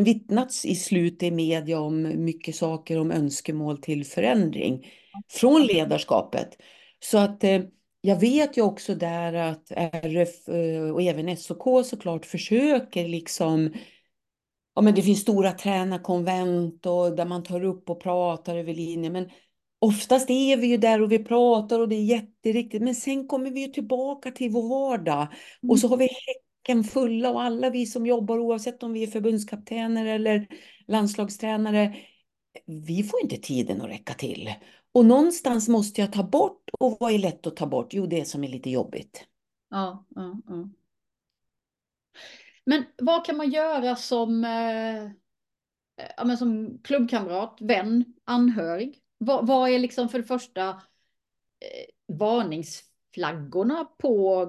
[0.04, 4.86] vittnats i slutet i media om mycket saker om önskemål till förändring
[5.30, 6.58] från ledarskapet.
[7.00, 7.62] Så att eh,
[8.02, 13.74] jag vet ju också där att RF eh, och även SOK såklart försöker liksom
[14.76, 19.14] Ja, men det finns stora tränarkonvent och där man tar upp och pratar över linjen.
[19.14, 19.30] Men
[19.80, 22.82] oftast är vi ju där och vi pratar och det är jätteriktigt.
[22.82, 25.28] Men sen kommer vi ju tillbaka till vår vardag.
[25.70, 25.92] Och så mm.
[25.92, 30.48] har vi säcken fulla och alla vi som jobbar oavsett om vi är förbundskaptener eller
[30.88, 31.96] landslagstränare,
[32.66, 34.54] vi får inte tiden att räcka till.
[34.92, 37.94] Och någonstans måste jag ta bort och vad är lätt att ta bort?
[37.94, 39.28] Jo, det som är lite jobbigt.
[39.70, 40.70] Ja, ja, ja.
[42.66, 45.12] Men vad kan man göra som, eh,
[46.18, 49.00] ja, men som klubbkamrat, vän, anhörig?
[49.18, 54.46] Vad, vad är liksom för det första eh, varningsflaggorna på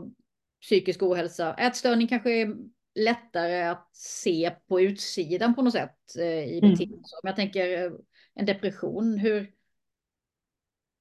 [0.60, 1.54] psykisk ohälsa?
[1.54, 2.56] Ätstörning kanske är
[2.94, 6.72] lättare att se på utsidan på något sätt eh, i Mm.
[6.72, 6.96] beteende.
[7.22, 7.92] Om jag tänker eh,
[8.34, 9.52] en depression, hur,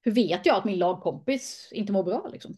[0.02, 2.56] hur vet jag att min lagkompis inte mår bra liksom?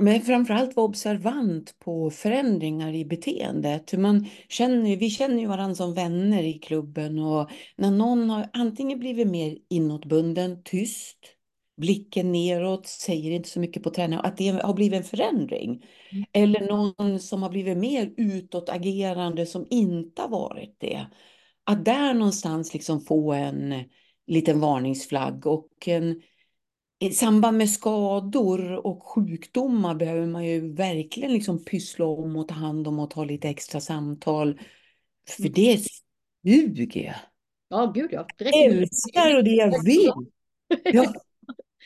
[0.00, 3.92] Men framförallt vara observant på förändringar i beteendet.
[3.92, 8.98] Man känner, vi känner ju varandra som vänner i klubben och när någon har antingen
[8.98, 11.18] blivit mer inåtbunden, tyst,
[11.76, 15.86] blicken neråt, säger inte så mycket på träning, att det har blivit en förändring.
[16.12, 16.24] Mm.
[16.32, 21.06] Eller någon som har blivit mer utåtagerande som inte har varit det.
[21.64, 23.74] Att där någonstans liksom få en
[24.26, 26.22] liten varningsflagg och en
[26.98, 32.54] i samband med skador och sjukdomar behöver man ju verkligen liksom pyssla om och ta
[32.54, 34.60] hand om och ta lite extra samtal.
[35.28, 35.52] För Mm.
[35.52, 35.80] det
[36.44, 37.16] suger.
[37.68, 38.26] Ja, gud ja.
[38.38, 40.12] Jag älskar och det jag vill.
[40.84, 41.12] Ja,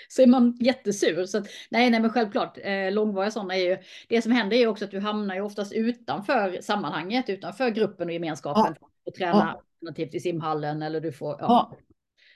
[0.09, 1.27] så är man jättesur.
[1.27, 4.67] Så att, nej, nej, men självklart, eh, långvariga sådana är ju, det som händer är
[4.67, 8.75] också att du hamnar ju oftast utanför sammanhanget, utanför gruppen och gemenskapen.
[9.05, 9.63] Och träna Ja.
[9.81, 11.47] alternativt i simhallen eller du får, ja.
[11.73, 11.79] ja,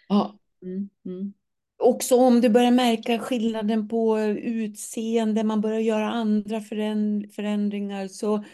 [0.08, 0.38] ja.
[0.62, 1.32] Mm, mm,
[1.76, 8.44] Också om du börjar märka skillnaden på utseende, man börjar göra andra föränd- förändringar, så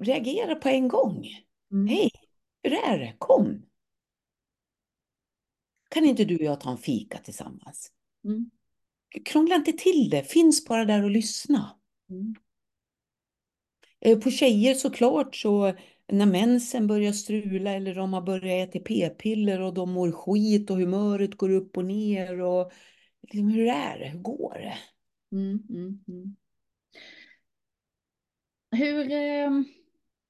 [0.00, 1.26] reagera på en gång.
[1.72, 2.10] mm, Hej,
[2.62, 3.14] hur är det?
[3.18, 3.62] Kom.
[5.88, 7.92] Kan inte du och jag ta en fika tillsammans?
[8.24, 8.50] Mm,
[9.24, 11.76] Krångla inte till det, finns bara där och lyssna.
[12.10, 12.34] mm,
[14.00, 15.74] Eh, På tjejer såklart så
[16.08, 20.76] när mensen börjar strula eller de har börjat äta p-piller och de mår skit och
[20.76, 22.72] humöret går upp och ner och
[23.22, 24.08] liksom, hur är det?
[24.08, 24.78] Hur går det?
[25.36, 26.36] mm, mm, mm.
[28.70, 29.50] Hur eh,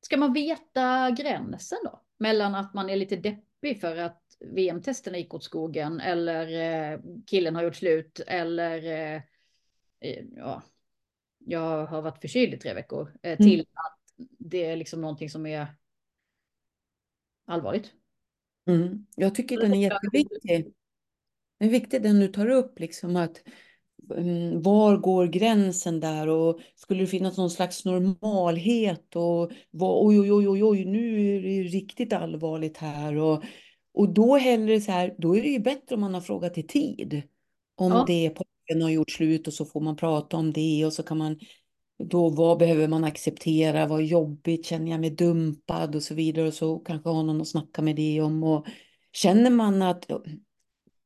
[0.01, 2.03] ska man veta gränsen då?
[2.19, 6.47] Mellan att man är lite deppig för att VM-testerna gick åt skogen eller
[6.93, 9.23] eh, killen har gjort slut eller eh,
[10.01, 10.63] eh, ja,
[11.39, 13.37] jag har varit förkyld i tre veckor Mm.
[13.37, 13.99] till att
[14.39, 15.67] det är liksom någonting som är
[17.47, 17.93] allvarligt.
[18.67, 19.07] Mm.
[19.17, 20.73] Jag tycker den är jätteviktig.
[21.59, 23.43] Det är viktigt den du tar upp, liksom att
[24.15, 30.21] mm, var går gränsen där och skulle det finnas någon slags normalhet och vad, oj,
[30.21, 33.45] oj, oj, oj, oj, nu är det riktigt allvarligt här och,
[33.95, 36.63] och då hellre så här, då är det ju bättre om man har frågat i
[36.63, 37.23] tid.
[37.77, 38.05] Om Ja.
[38.07, 41.19] det pojken har gjort slut och så får man prata om det och så kan
[41.19, 41.39] man
[42.05, 46.47] då vad behöver man acceptera, vad är jobbigt, känner jag mig dumpad och så vidare
[46.49, 48.67] och så kanske ha någon att snacka med det om och
[49.13, 50.11] känner man att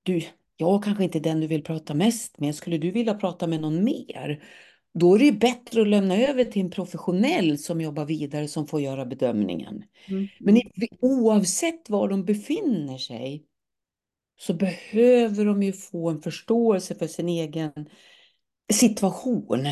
[0.02, 0.22] du,
[0.56, 3.60] jag kanske inte är den du vill prata mest med, skulle du vilja prata med
[3.60, 4.44] någon mer?
[4.94, 8.80] Då är det bättre att lämna över till en professionell som jobbar vidare som får
[8.80, 9.84] göra bedömningen.
[10.06, 10.28] Mm.
[10.40, 10.62] Men
[11.00, 13.44] oavsett var de befinner sig
[14.38, 17.72] så behöver de ju få en förståelse för sin egen
[18.72, 19.66] situation.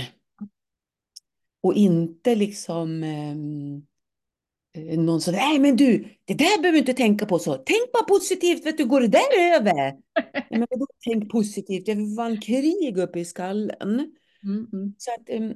[1.63, 3.83] Och inte liksom ehm,
[4.77, 7.55] eh, någon som, nej men du, det där behöver du inte tänka på så.
[7.55, 9.97] Tänk bara positivt, vet du, går det där över?
[10.51, 14.13] Men vadå, tänk positivt, det var en krig uppe i skallen.
[14.45, 15.55] Mm, mm, Så att um,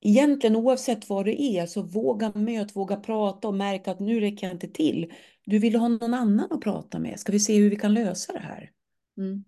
[0.00, 4.46] egentligen oavsett vad det är så våga möta, våga prata och märka att nu räcker
[4.46, 5.12] jag inte till.
[5.44, 7.20] Du vill ha någon annan att prata med.
[7.20, 8.72] Ska vi se hur vi kan lösa det här?
[9.18, 9.44] mm,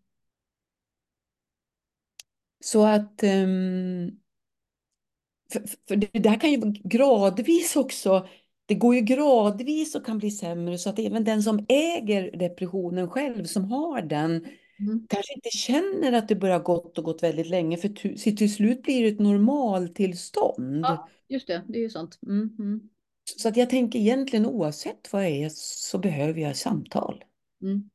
[2.60, 4.10] Så att ehm,
[5.52, 8.28] för, för det där kan ju gradvis också,
[8.66, 13.10] det går ju gradvis och kan bli sämre så att även den som äger depressionen
[13.10, 14.46] själv, som har den,
[14.80, 15.06] mm.
[15.08, 17.88] kanske inte känner att det börjar gått och gått väldigt länge för
[18.36, 20.84] till slut blir det ett normaltillstånd.
[20.84, 22.18] Ja, just det, det är ju sant.
[22.26, 22.80] Mm, mm,
[23.36, 27.24] Så att jag tänker egentligen oavsett vad jag är så behöver jag samtal.
[27.62, 27.90] mm.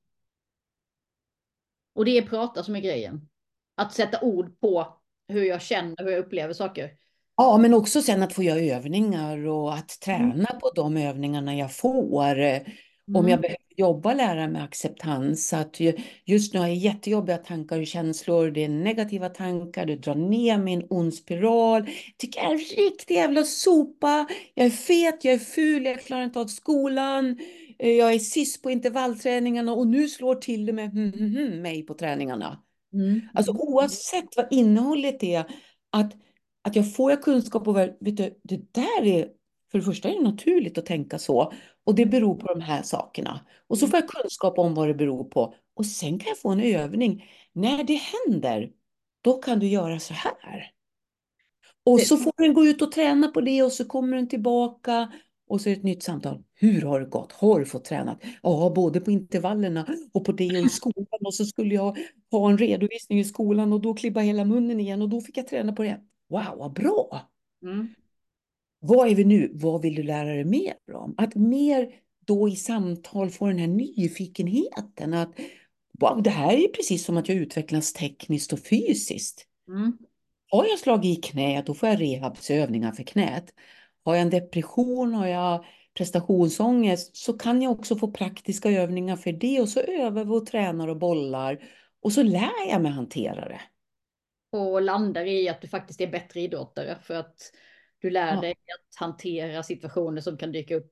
[1.93, 3.29] Och det är prata som är grejen.
[3.75, 6.97] Att sätta ord på hur jag känner, hur jag upplever saker.
[7.37, 10.31] Ja, men också sen att få göra övningar och att Mm.
[10.31, 12.25] träna på de övningarna jag får.
[13.07, 13.29] Eh, Om Mm.
[13.31, 15.47] jag behöver jobba lära mig acceptans.
[15.47, 18.51] Så att ju- just nu har jag jättejobbiga tankar och känslor.
[18.51, 19.85] Det är negativa tankar.
[19.85, 21.87] Det drar ner min ond spiral.
[22.17, 24.27] Tycker jag är en riktig jävla sopa.
[24.53, 27.39] Jag är fet, jag är ful, jag klarar inte av skolan.
[27.79, 31.61] eh, Jag är sist på intervallträningarna och nu slår till det med hmm, hmm, hmm,
[31.61, 32.63] mig på träningarna.
[32.93, 33.21] Mm.
[33.33, 35.39] Alltså oavsett vad innehållet är,
[35.91, 36.13] att,
[36.63, 39.27] att jag får kunskap och vet du, det där är,
[39.71, 41.53] för det första är det naturligt att tänka så.
[41.83, 43.45] Och det beror på de här sakerna.
[43.67, 43.91] Och så Mm.
[43.91, 45.53] får jag kunskap om vad det beror på.
[45.73, 47.25] Och sen kan jag få en övning.
[47.53, 47.93] När det
[48.27, 48.71] händer,
[49.21, 50.71] då kan du göra så här.
[51.83, 55.11] Och så får den gå ut och träna på det och så kommer den tillbaka
[55.47, 56.43] och så är det ett nytt samtal.
[56.53, 57.31] Hur har det gått?
[57.31, 58.23] Har du fått tränat?
[58.43, 61.07] Ja, både på intervallerna och på det och i skolan.
[61.25, 61.97] Och så skulle jag
[62.31, 65.47] ha en redovisning i skolan och då klibba hela munnen igen och då fick jag
[65.47, 66.01] träna på det.
[66.29, 67.21] Wow, vad bra!
[67.63, 67.87] Mm.
[68.83, 69.51] Vad är vi nu?
[69.53, 71.15] Vad vill du lära dig mer om?
[71.17, 71.87] Att mer
[72.25, 75.13] då i samtal få den här nyfikenheten.
[75.13, 75.33] Att
[75.99, 79.45] wow, det här är precis som att jag utvecklas tekniskt och fysiskt.
[79.67, 79.97] Mm.
[80.49, 83.53] Har jag slagit i knät, då får jag rehabsövningar för knät.
[84.03, 85.65] Har jag en depression, har jag
[85.97, 89.61] prestationsångest, så kan jag också få praktiska övningar för det.
[89.61, 91.63] Och så övar vi och tränar och bollar.
[92.01, 93.61] Och så lär jag mig hantera det.
[94.57, 97.51] Och landar i att du faktiskt är bättre idrottare för att
[98.01, 98.41] du lär Ja.
[98.41, 100.91] dig att hantera situationer som kan dyka upp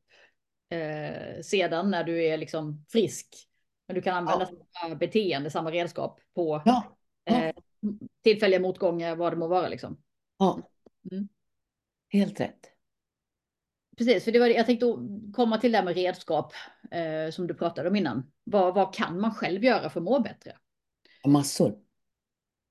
[0.70, 3.28] eh, sedan när du är liksom frisk.
[3.88, 4.50] Men du kan använda
[4.82, 7.56] samma beteende, samma redskap på Ja, ja, eh,
[8.24, 10.02] tillfälliga motgångar, vad det må vara liksom.
[10.38, 10.62] ja.
[11.12, 11.30] Mm.
[12.10, 12.72] Helt rätt.
[13.98, 14.86] Precis, för det var det jag tänkte
[15.34, 16.54] komma till det här med redskap
[16.92, 18.32] eh, som du pratade om innan.
[18.44, 20.58] Vad, vad kan man själv göra för att må bättre?
[21.28, 21.76] Massor.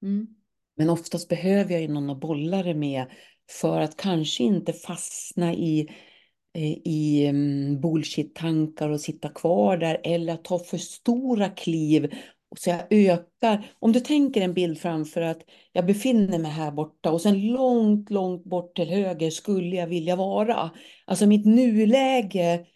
[0.03, 0.27] Mm.
[0.75, 3.07] Men oftast behöver jag ju någon att bolla det med
[3.51, 5.89] för att kanske inte fastna i,
[6.55, 12.15] eh, i mm, bullshit-tankar och sitta kvar där eller att ta för stora kliv.
[12.57, 13.71] Så jag ökar.
[13.79, 18.11] Om du tänker en bild framför att jag befinner mig här borta och sen långt,
[18.11, 20.71] långt bort till höger skulle jag vilja vara.
[21.07, 22.67] Alltså mitt nuläge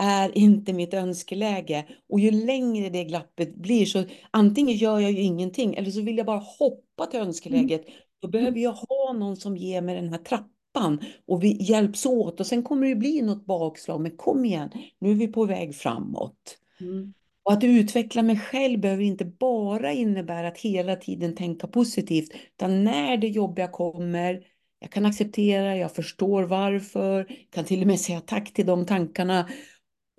[0.00, 1.86] är inte mitt önskeläge.
[2.08, 6.16] Och ju längre det glappet blir så antingen gör jag ju ingenting eller så vill
[6.16, 7.84] jag bara hoppa till önskeläget.
[8.22, 12.40] Då behöver jag ha någon som ger mig den här trappan och vi hjälps åt
[12.40, 14.00] och sen kommer det bli något bakslag.
[14.00, 16.58] Men kom igen, nu är vi på väg framåt.
[16.80, 17.14] Mm.
[17.42, 22.84] Och att utveckla mig själv behöver inte bara innebära att hela tiden tänka positivt, utan
[22.84, 24.44] när det jobbiga kommer,
[24.80, 29.48] jag kan acceptera, jag förstår varför, kan till och med säga tack till de tankarna.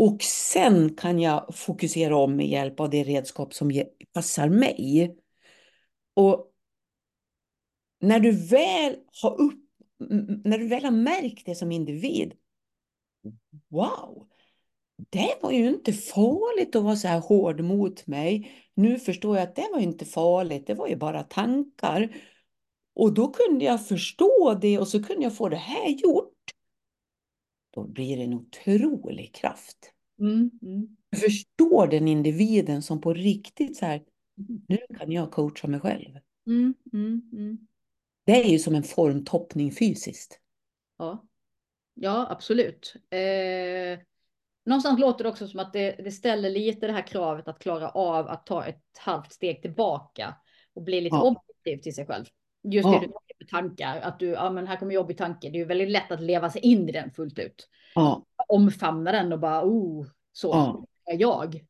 [0.02, 3.84] Och sen kan jag fokusera om med hjälp av det redskap som
[4.14, 5.16] passar mig.
[6.14, 6.52] Och
[8.00, 9.60] när du väl har upp,
[10.44, 12.34] när du väl har märkt det som individ,
[13.70, 14.28] wow,
[15.10, 18.52] det var ju inte farligt att vara så här hård mot mig.
[18.74, 22.16] Nu förstår jag att det var inte farligt, det var ju bara tankar.
[22.94, 26.41] Och då kunde jag förstå det och så kunde jag få det här gjort.
[27.72, 29.94] Då blir det en otrolig kraft.
[30.20, 30.52] Mm.
[30.62, 30.98] Mm.
[31.10, 34.04] Du förstår den individen som på riktigt så här,
[34.68, 36.18] nu kan jag coacha mig själv.
[36.48, 36.74] Mm.
[36.94, 37.30] Mm.
[37.34, 37.68] Mm.
[38.24, 40.40] Det är ju som en formtoppning fysiskt.
[40.98, 41.26] Ja.
[41.94, 42.94] ja, absolut.
[43.10, 44.00] Eh,
[44.66, 47.90] någonstans låter det också som att det, det ställer lite det här kravet att klara
[47.90, 50.36] av att ta ett halvt steg tillbaka
[50.74, 51.22] och bli lite Ja.
[51.22, 52.26] objektiv till sig själv.
[52.64, 53.00] Just Ja.
[53.00, 53.12] det du
[53.46, 55.50] tankar, att du, ja men här kommer jobbig tanke.
[55.50, 57.68] Det är ju väldigt lätt att leva sig in i den fullt ut.
[57.96, 58.26] Ja.
[58.48, 60.86] Omfamna den och bara, oh, så Ja.
[61.14, 61.66] är jag.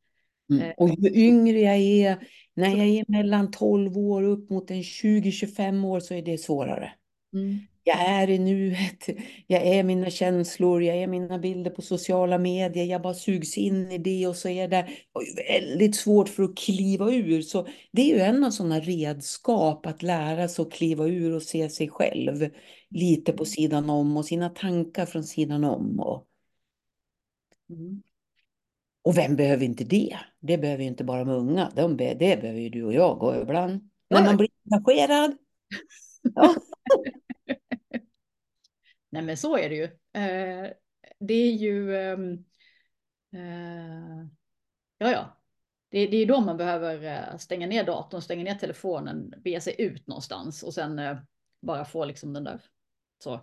[0.51, 0.73] Mm.
[0.77, 5.85] Och ju yngre jag är, när jag är mellan 12 år upp mot en 20-25
[5.85, 6.93] år så är det svårare.
[7.33, 7.59] Mm.
[7.83, 9.09] Jag är i nuet,
[9.47, 13.91] jag är mina känslor, jag är mina bilder på sociala medier, jag bara sugs in
[13.91, 17.41] i det och så är det och väldigt svårt för att kliva ur.
[17.41, 21.43] Så det är ju en av sådana redskap att lära sig att kliva ur och
[21.43, 22.49] se sig själv
[22.89, 25.99] lite på sidan om och sina tankar från sidan om.
[25.99, 26.27] Och,
[27.69, 28.01] Mm.
[29.01, 30.17] och vem behöver inte det?
[30.39, 33.19] Det behöver ju inte bara de unga, de be, det behöver ju du och jag
[33.19, 33.89] gå ibland.
[34.09, 35.37] När man blir engagerad.
[36.35, 36.55] Ja.
[39.11, 39.83] Nej men så är det ju.
[40.21, 40.71] Eh,
[41.19, 41.95] det är ju...
[41.97, 42.33] ehm,
[43.33, 44.27] eh,
[44.97, 45.37] ja, ja.
[45.89, 49.75] Det, det är då man behöver eh, stänga ner datorn, stänga ner telefonen, bege sig
[49.77, 51.17] ut någonstans och sen eh,
[51.61, 52.61] bara få liksom den där.
[53.23, 53.39] Så.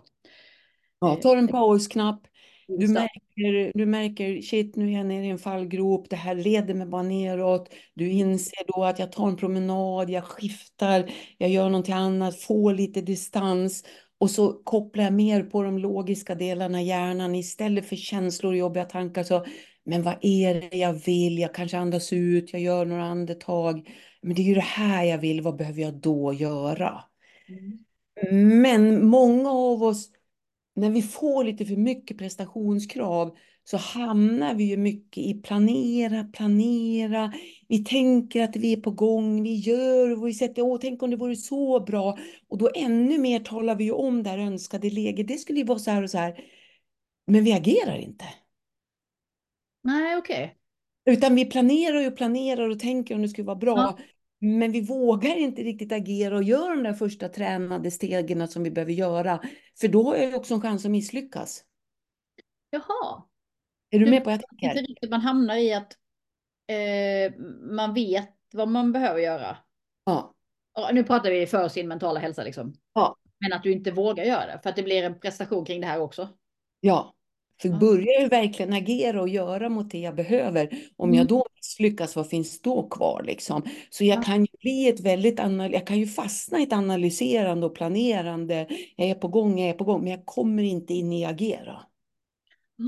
[0.99, 2.27] Ja, ta en pausknapp.
[2.67, 6.73] Du märker, du märker, shit nu är jag nere i en fallgrop, det här leder
[6.73, 7.73] mig bara neråt.
[7.93, 12.73] Du inser då att jag tar en promenad, jag skiftar, jag gör någonting annat, får
[12.73, 13.83] lite distans.
[14.19, 18.57] Och så kopplar jag mer på de logiska delarna i hjärnan istället för känslor och
[18.57, 19.23] jobbiga tankar.
[19.23, 19.45] Så,
[19.83, 21.39] men vad är det jag vill?
[21.39, 23.89] Jag kanske andas ut, jag gör några andetag.
[24.21, 27.03] Men det är ju det här jag vill, vad behöver jag då göra?
[27.47, 28.61] Mm.
[28.61, 30.09] Men många av oss
[30.79, 37.33] när vi får lite för mycket prestationskrav så hamnar vi ju mycket i planera, planera.
[37.67, 41.09] Vi tänker att vi är på gång, vi gör och vi sätter, åh, tänk om
[41.09, 42.17] det vore så bra.
[42.47, 45.27] Och då ännu mer talar vi om det här önskade läget.
[45.27, 46.43] Det skulle ju vara så här och så här.
[47.27, 48.25] Men vi agerar inte.
[49.83, 50.43] Nej, okej.
[51.05, 51.15] Okay.
[51.15, 53.77] Utan vi planerar och planerar och tänker om det skulle vara bra.
[53.77, 53.97] Ja.
[54.39, 58.71] Men vi vågar inte riktigt agera och göra de där första tränade stegen som vi
[58.71, 59.41] behöver göra.
[59.79, 61.63] För då har jag också en chans att misslyckas.
[62.69, 63.23] Jaha.
[63.89, 64.79] Är du med på vad jag tänker?
[64.79, 65.97] Inte riktigt man hamnar i att
[66.67, 67.39] eh,
[67.75, 69.57] man vet vad man behöver göra.
[70.03, 70.35] Ja.
[70.73, 72.73] Och nu pratar vi för sin mentala hälsa liksom.
[72.93, 73.17] Ja.
[73.39, 75.87] Men att du inte vågar göra det för att det blir en prestation kring det
[75.87, 76.29] här också.
[76.79, 77.15] Ja.
[77.61, 81.27] För börjar jag verkligen agera och göra mot det jag behöver, om jag mm.
[81.27, 83.63] då misslyckas, vad finns då kvar liksom?
[83.89, 85.39] Så jag kan ju bli ett väldigt,
[85.71, 88.67] jag kan ju fastna i ett analyserande och planerande.
[88.95, 91.81] Jag är på gång, jag är på gång, men jag kommer inte in i agera.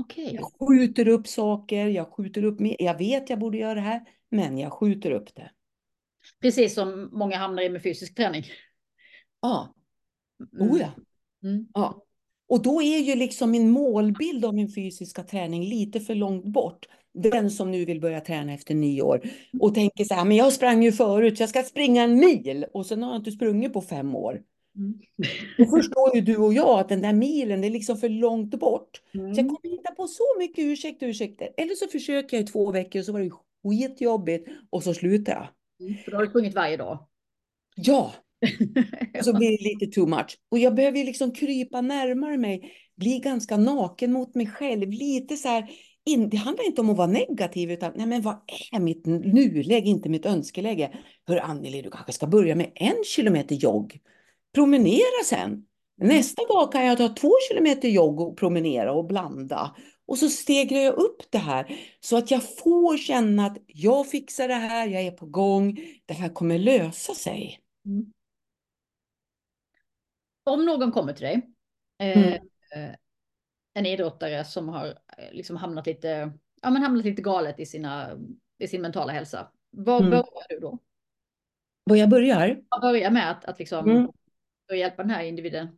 [0.00, 0.34] Okay.
[0.34, 4.00] Jag skjuter upp saker, jag skjuter upp, jag vet jag borde göra det här,
[4.30, 5.50] men jag skjuter upp det.
[6.40, 8.44] Precis som många hamnar i med fysisk träning.
[9.40, 9.74] Ja.
[10.54, 10.70] Mm.
[10.70, 10.88] Oh ja.
[11.42, 11.66] Mm.
[11.74, 12.04] ja.
[12.52, 16.86] Och då är ju liksom min målbild av min fysiska träning lite för långt bort.
[17.14, 19.20] Den som nu vill börja träna efter nyår
[19.60, 22.66] och tänker så här, men jag sprang ju förut, så jag ska springa en mil
[22.72, 24.42] och sen har jag inte sprungit på fem år.
[24.76, 25.00] Mm.
[25.58, 28.54] Då förstår ju du och jag att den där milen, det är liksom för långt
[28.54, 29.02] bort.
[29.14, 29.34] Mm.
[29.34, 31.48] Så jag kommer hitta på så mycket ursäkter, ursäkter.
[31.56, 33.30] Eller så försöker jag i två veckor och så var det
[33.64, 35.46] skitjobbigt och så slutar jag.
[35.88, 36.02] Mm.
[36.04, 36.98] För då har du sprungit varje dag.
[37.74, 38.12] Ja,
[39.18, 40.38] och så blir det lite too much.
[40.50, 44.90] Och jag behöver liksom krypa närmare mig, bli ganska naken mot mig själv.
[44.90, 45.70] Lite så här,
[46.04, 48.40] in, det handlar inte om att vara negativ, utan nej men vad
[48.72, 50.90] är mitt nuläge, inte mitt önskeläge.
[51.26, 54.00] Hör Anneli, du kanske ska börja med en kilometer jogg.
[54.54, 55.64] Promenera sen.
[56.00, 59.76] Nästa dag kan jag ta två kilometer jogg och promenera och blanda.
[60.06, 64.48] Och så stegrar jag upp det här så att jag får känna att jag fixar
[64.48, 67.58] det här, jag är på gång, det här kommer lösa sig.
[67.86, 68.12] Mm
[70.44, 71.50] om någon kommer till dig,
[71.98, 72.32] eh, mm.
[72.74, 72.94] eh,
[73.74, 76.32] en idrottare som har eh, liksom hamnat lite,
[76.62, 78.18] ja, men hamnat lite galet i, sina,
[78.58, 80.10] i sin mentala hälsa, var mm.
[80.10, 80.78] börjar du då?
[81.84, 82.62] Var jag börjar?
[82.70, 84.08] Jag börjar med att, att liksom, mm.
[84.74, 85.68] hjälpa den här individen.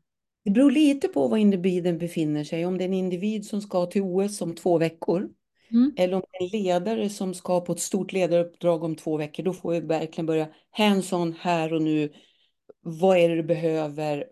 [0.44, 2.66] Det beror lite på var individen befinner sig.
[2.66, 5.30] Om det är en individ som ska till OS om två veckor.
[5.70, 5.94] Mm.
[5.96, 9.42] Eller om det är en ledare som ska på ett stort ledaruppdrag om två veckor.
[9.42, 12.12] Då får vi verkligen börja hands-on här och nu
[12.84, 14.24] vad är det du behöver?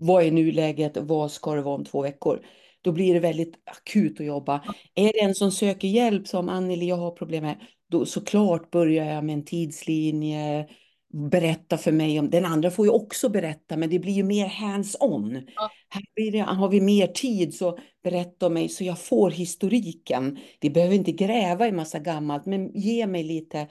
[0.00, 0.96] Vad är nuläget?
[0.96, 2.44] Vad ska det vara om två veckor?
[2.82, 4.64] Då blir det väldigt akut att jobba.
[4.94, 7.56] Är det en som söker hjälp som Anneli, jag har problem med,
[7.90, 10.68] då såklart börjar jag med en tidslinje,
[11.12, 14.46] berätta för mig om, den andra får ju också berätta, men det blir ju mer
[14.46, 15.42] hands-on.
[15.56, 15.70] Ja.
[15.88, 20.38] Här blir det, har vi mer tid, så berätta om mig så jag får historiken.
[20.60, 23.68] Vi behöver inte gräva i massa gammalt, men ge mig lite,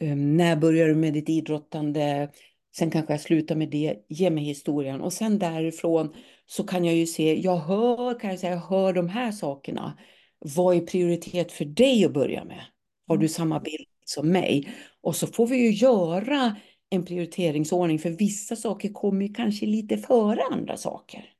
[0.00, 2.30] um, när börjar du med ditt idrottande?
[2.78, 6.14] Sen kanske jag slutar med det, ge mig historien och sen därifrån
[6.46, 9.98] så kan jag ju se, jag hör, kan jag säga, jag hör de här sakerna.
[10.38, 12.64] Vad är prioritet för dig att börja med?
[13.06, 13.28] Har du mm.
[13.28, 14.68] samma bild som mig?
[15.00, 16.56] Och så får vi ju göra
[16.90, 21.32] en prioriteringsordning för vissa saker kommer ju kanske lite före andra saker.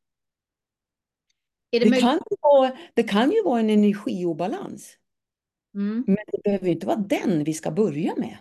[1.71, 4.97] Det, det, kan ju vara, det kan ju vara en energiobalans.
[5.75, 6.05] Mm.
[6.07, 8.37] Men det behöver inte vara den vi ska börja med.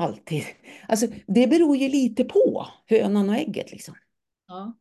[0.00, 0.42] Alltid.
[0.88, 3.72] Alltså, det beror ju lite på hönan och ägget.
[3.72, 3.94] Liksom.
[4.46, 4.78] Ja.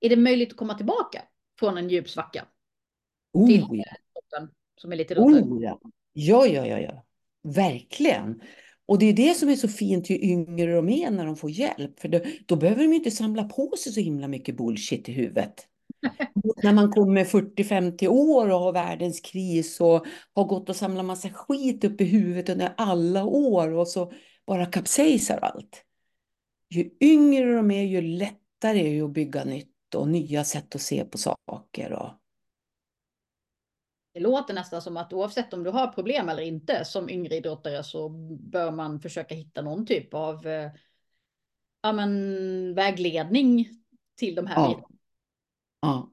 [0.00, 1.22] Är det möjligt att komma tillbaka
[1.58, 2.46] från en djup svacka?
[3.32, 4.48] Oh, till ja.
[4.76, 5.80] som är lite oh, ja.
[6.12, 7.04] ja, ja, ja, ja.
[7.42, 8.42] Verkligen.
[8.86, 11.50] Och det är det som är så fint ju yngre de är när de får
[11.50, 12.00] hjälp.
[12.00, 15.66] För då, då behöver de inte samla på sig så himla mycket bullshit i huvudet.
[16.62, 21.30] När man kommer 40-50 år och har världens kris och har gått och samlat massa
[21.30, 24.12] skit upp i huvudet under alla år och så
[24.46, 25.84] bara kapsejsar allt.
[26.70, 30.80] Ju yngre de är, ju lättare är det att bygga nytt och nya sätt att
[30.80, 31.92] se på saker.
[31.92, 32.10] Och...
[34.14, 37.84] Det låter nästan som att oavsett om du har problem eller inte som yngre idrottare
[37.84, 38.08] så
[38.40, 40.70] bör man försöka hitta någon typ av eh,
[41.82, 43.68] ja, men, vägledning
[44.16, 44.88] till de här ja.
[45.80, 46.10] Ja.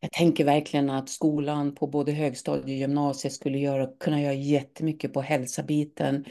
[0.00, 5.12] Jag tänker verkligen att skolan på både högstadiet och gymnasiet skulle göra, kunna göra jättemycket
[5.12, 6.24] på hälsobiten.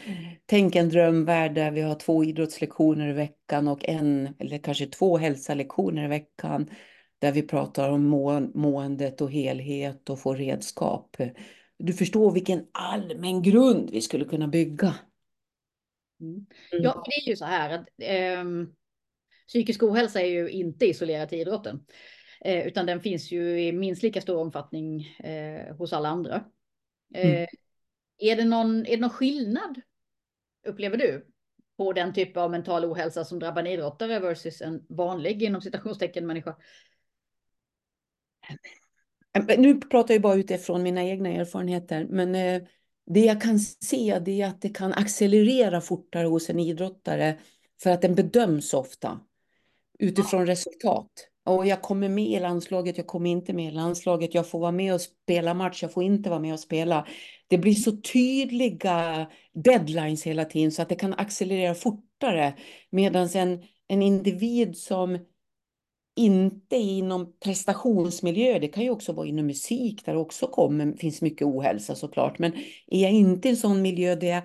[0.45, 5.17] Tänk en drömvärld där vi har två idrottslektioner i veckan och en eller kanske två
[5.17, 6.69] hälsalektioner i veckan.
[7.19, 11.17] Där vi pratar om må, måendet och helhet och får redskap.
[11.77, 14.95] Du förstår vilken allmän grund vi skulle kunna bygga.
[16.21, 16.45] Mm.
[16.71, 17.87] Ja, det är ju så här att
[18.39, 18.75] um
[19.47, 21.85] psykisk ohälsa är ju inte isolerad till idrotten.
[22.45, 26.43] Eh, utan den finns ju i minst lika stor omfattning eh, hos alla andra.
[27.13, 27.47] Eh, mm.
[28.17, 29.81] är, det någon, är det någon skillnad,
[30.67, 31.27] upplever du,
[31.77, 36.27] på den typ av mental ohälsa som drabbar en idrottare versus en vanlig inom citationstecken
[36.27, 36.55] människa?
[39.57, 42.61] Nu pratar jag bara utifrån mina egna erfarenheter, men eh,
[43.05, 47.39] det jag kan se det är att det kan accelerera fortare hos en idrottare
[47.83, 49.19] för att den bedöms ofta
[49.99, 50.51] utifrån ja.
[50.51, 51.11] resultat.
[51.49, 54.71] Och jag kommer med i landslaget, jag kommer inte med i landslaget, jag får vara
[54.71, 57.07] med och spela match, jag får inte vara med och spela.
[57.47, 62.53] Det blir så tydliga deadlines hela tiden så att det kan accelerera fortare.
[62.89, 65.19] Medan en, en individ som
[66.15, 71.21] inte inom prestationsmiljö, det kan ju också vara inom musik där det också kommer, finns
[71.21, 72.39] mycket ohälsa såklart.
[72.39, 72.53] Men
[72.87, 74.43] är jag inte i en sån miljö där jag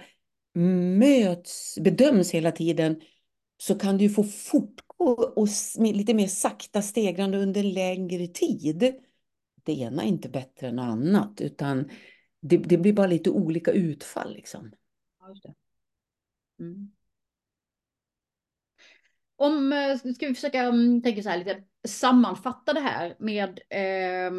[0.98, 3.00] möts, bedöms hela tiden
[3.56, 8.94] så kan det ju få fort och lite mer sakta stegrande under längre tid.
[9.62, 11.90] Det ena är inte bättre än annat utan
[12.40, 14.72] det, det blir bara lite olika utfall liksom.
[16.60, 16.92] Mm.
[19.36, 24.32] Om, eh, ska vi försöka mm, tänka så här lite, sammanfatta det här med eh,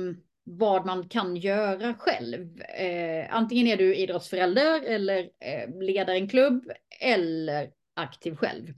[0.43, 2.61] vad man kan göra själv.
[2.61, 8.73] Eh, antingen är du idrottsförälder eller eh, leder en klubb eller aktiv själv.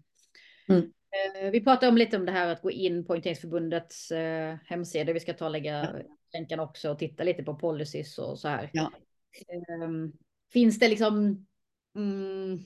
[0.70, 0.94] Mm.
[1.12, 5.14] Eh, vi pratade om lite om det här att gå in på Orienteringsförbundets eh, hemsida.
[5.14, 5.96] Vi ska ta och lägga
[6.34, 8.70] länken också och titta lite på policies och så här.
[8.74, 8.92] Ja.
[9.84, 10.12] Ehm,
[10.54, 11.46] finns det liksom
[11.96, 12.60] mm,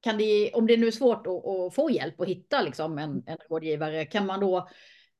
[0.00, 3.22] kan det, om det nu är svårt att, att få hjälp och hitta liksom en,
[3.26, 4.68] en rådgivare, kan man då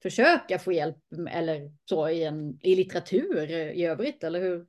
[0.03, 0.97] försöka få hjälp
[1.31, 4.67] eller så i, en, i litteratur i övrigt, eller hur?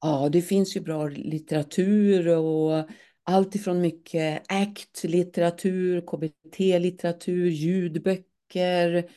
[0.00, 2.88] Ja, det finns ju bra litteratur och
[3.30, 9.10] allt ifrån mycket ACT-litteratur, KBT-litteratur, ljudböcker.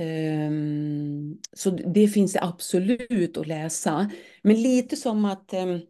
[0.00, 4.10] Um, så det finns det absolut att läsa.
[4.42, 5.80] Men lite som att um,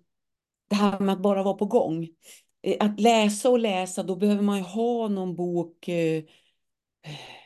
[0.71, 2.09] det här med att bara vara på gång.
[2.63, 5.89] Eh, att läsa och läsa, då behöver man ju ha någon bok.
[5.89, 6.23] uh,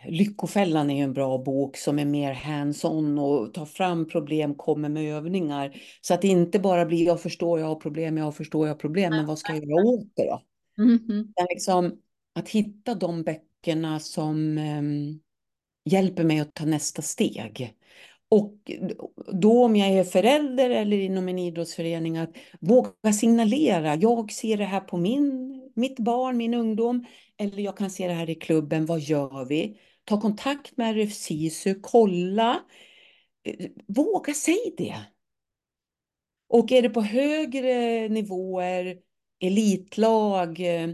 [0.09, 4.89] Lyckofällan är ju en bra bok som är mer hands-on och tar fram problem, kommer
[4.89, 5.77] med övningar.
[6.01, 8.79] Så att det inte bara blir jag förstår, jag har problem, jag förstår, jag har
[8.79, 10.43] problem, men vad ska jag göra åt det då?
[10.83, 11.47] Mm -hmm.
[11.49, 11.99] liksom,
[12.35, 15.21] att hitta de böckerna som um,
[15.85, 17.75] hjälper mig att ta nästa steg.
[18.29, 18.55] Och
[19.33, 22.31] då om jag är förälder eller inom en idrottsförening att
[22.61, 23.95] våga signalera.
[23.97, 27.05] Jag ser det här på min, mitt barn, min ungdom.
[27.39, 28.87] Eller jag kan se det här i klubben.
[28.87, 29.81] Vad gör vi?
[30.05, 32.61] Ta kontakt med RF SISU, kolla.
[33.45, 34.97] Eh, våga säg det.
[36.49, 38.99] Och är det på högre nivåer,
[39.41, 40.91] elitlag, eh,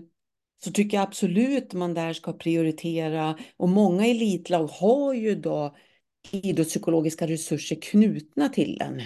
[0.64, 3.39] så tycker jag absolut man där ska prioritera.
[3.57, 5.77] Och många elitlag har ju då
[6.31, 9.03] idrottspsykologiska resurser knutna till den.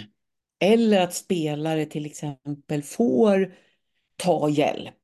[0.59, 3.55] Eller att spelare till exempel får
[4.15, 5.00] ta hjälp.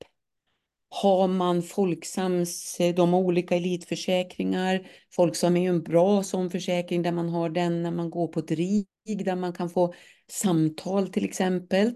[0.89, 4.87] Har man Folksams, de har olika elitförsäkringar.
[5.11, 8.39] Folksam är ju en bra sån försäkring där man har den när man går på
[8.39, 8.87] ett RIG
[9.25, 9.93] där man kan få
[10.31, 11.93] samtal till exempel.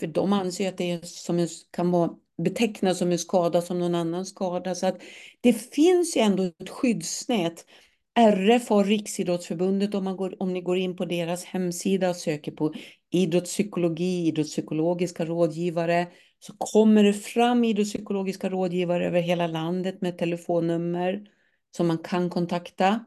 [0.00, 2.10] För de anser att det är som kan vara
[2.42, 4.74] betecknas som en skada som någon annan skada.
[4.74, 5.02] Så att
[5.40, 7.64] det finns ju ändå ett skyddsnät
[8.14, 12.52] RF har Riksidrottsförbundet om, man går, om ni går in på deras hemsida och söker
[12.52, 12.74] på
[13.10, 16.06] idrottspsykologi, idrottspsykologiska rådgivare
[16.40, 21.30] så kommer det fram idrottspsykologiska rådgivare över hela landet med telefonnummer
[21.76, 23.04] som man kan kontakta.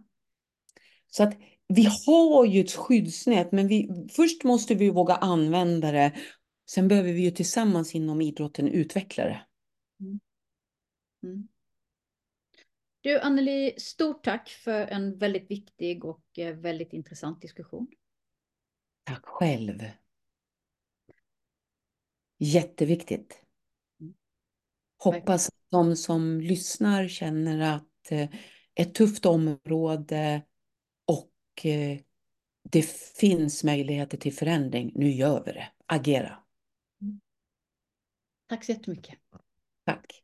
[1.07, 6.13] Så att vi har ju ett skyddsnät, men vi, först måste vi våga använda det.
[6.69, 9.45] Sen behöver vi ju tillsammans inom idrotten utveckla det.
[9.99, 10.19] Mm.
[11.23, 11.47] Mm.
[13.01, 17.87] Du Anneli, stort tack för en väldigt viktig och eh, väldigt intressant diskussion.
[19.03, 19.83] Tack själv.
[22.43, 23.41] Jätteviktigt.
[24.97, 28.29] Hoppas att de som lyssnar känner att eh,
[28.75, 30.41] ett tufft område
[31.05, 31.99] och eh,
[32.63, 32.81] det
[33.19, 34.91] finns möjligheter till förändring.
[34.95, 35.71] Nu gör vi det.
[35.85, 36.43] Agera.
[37.01, 37.21] Mm.
[38.47, 39.19] Tack så jättemycket.
[39.85, 40.22] Tack.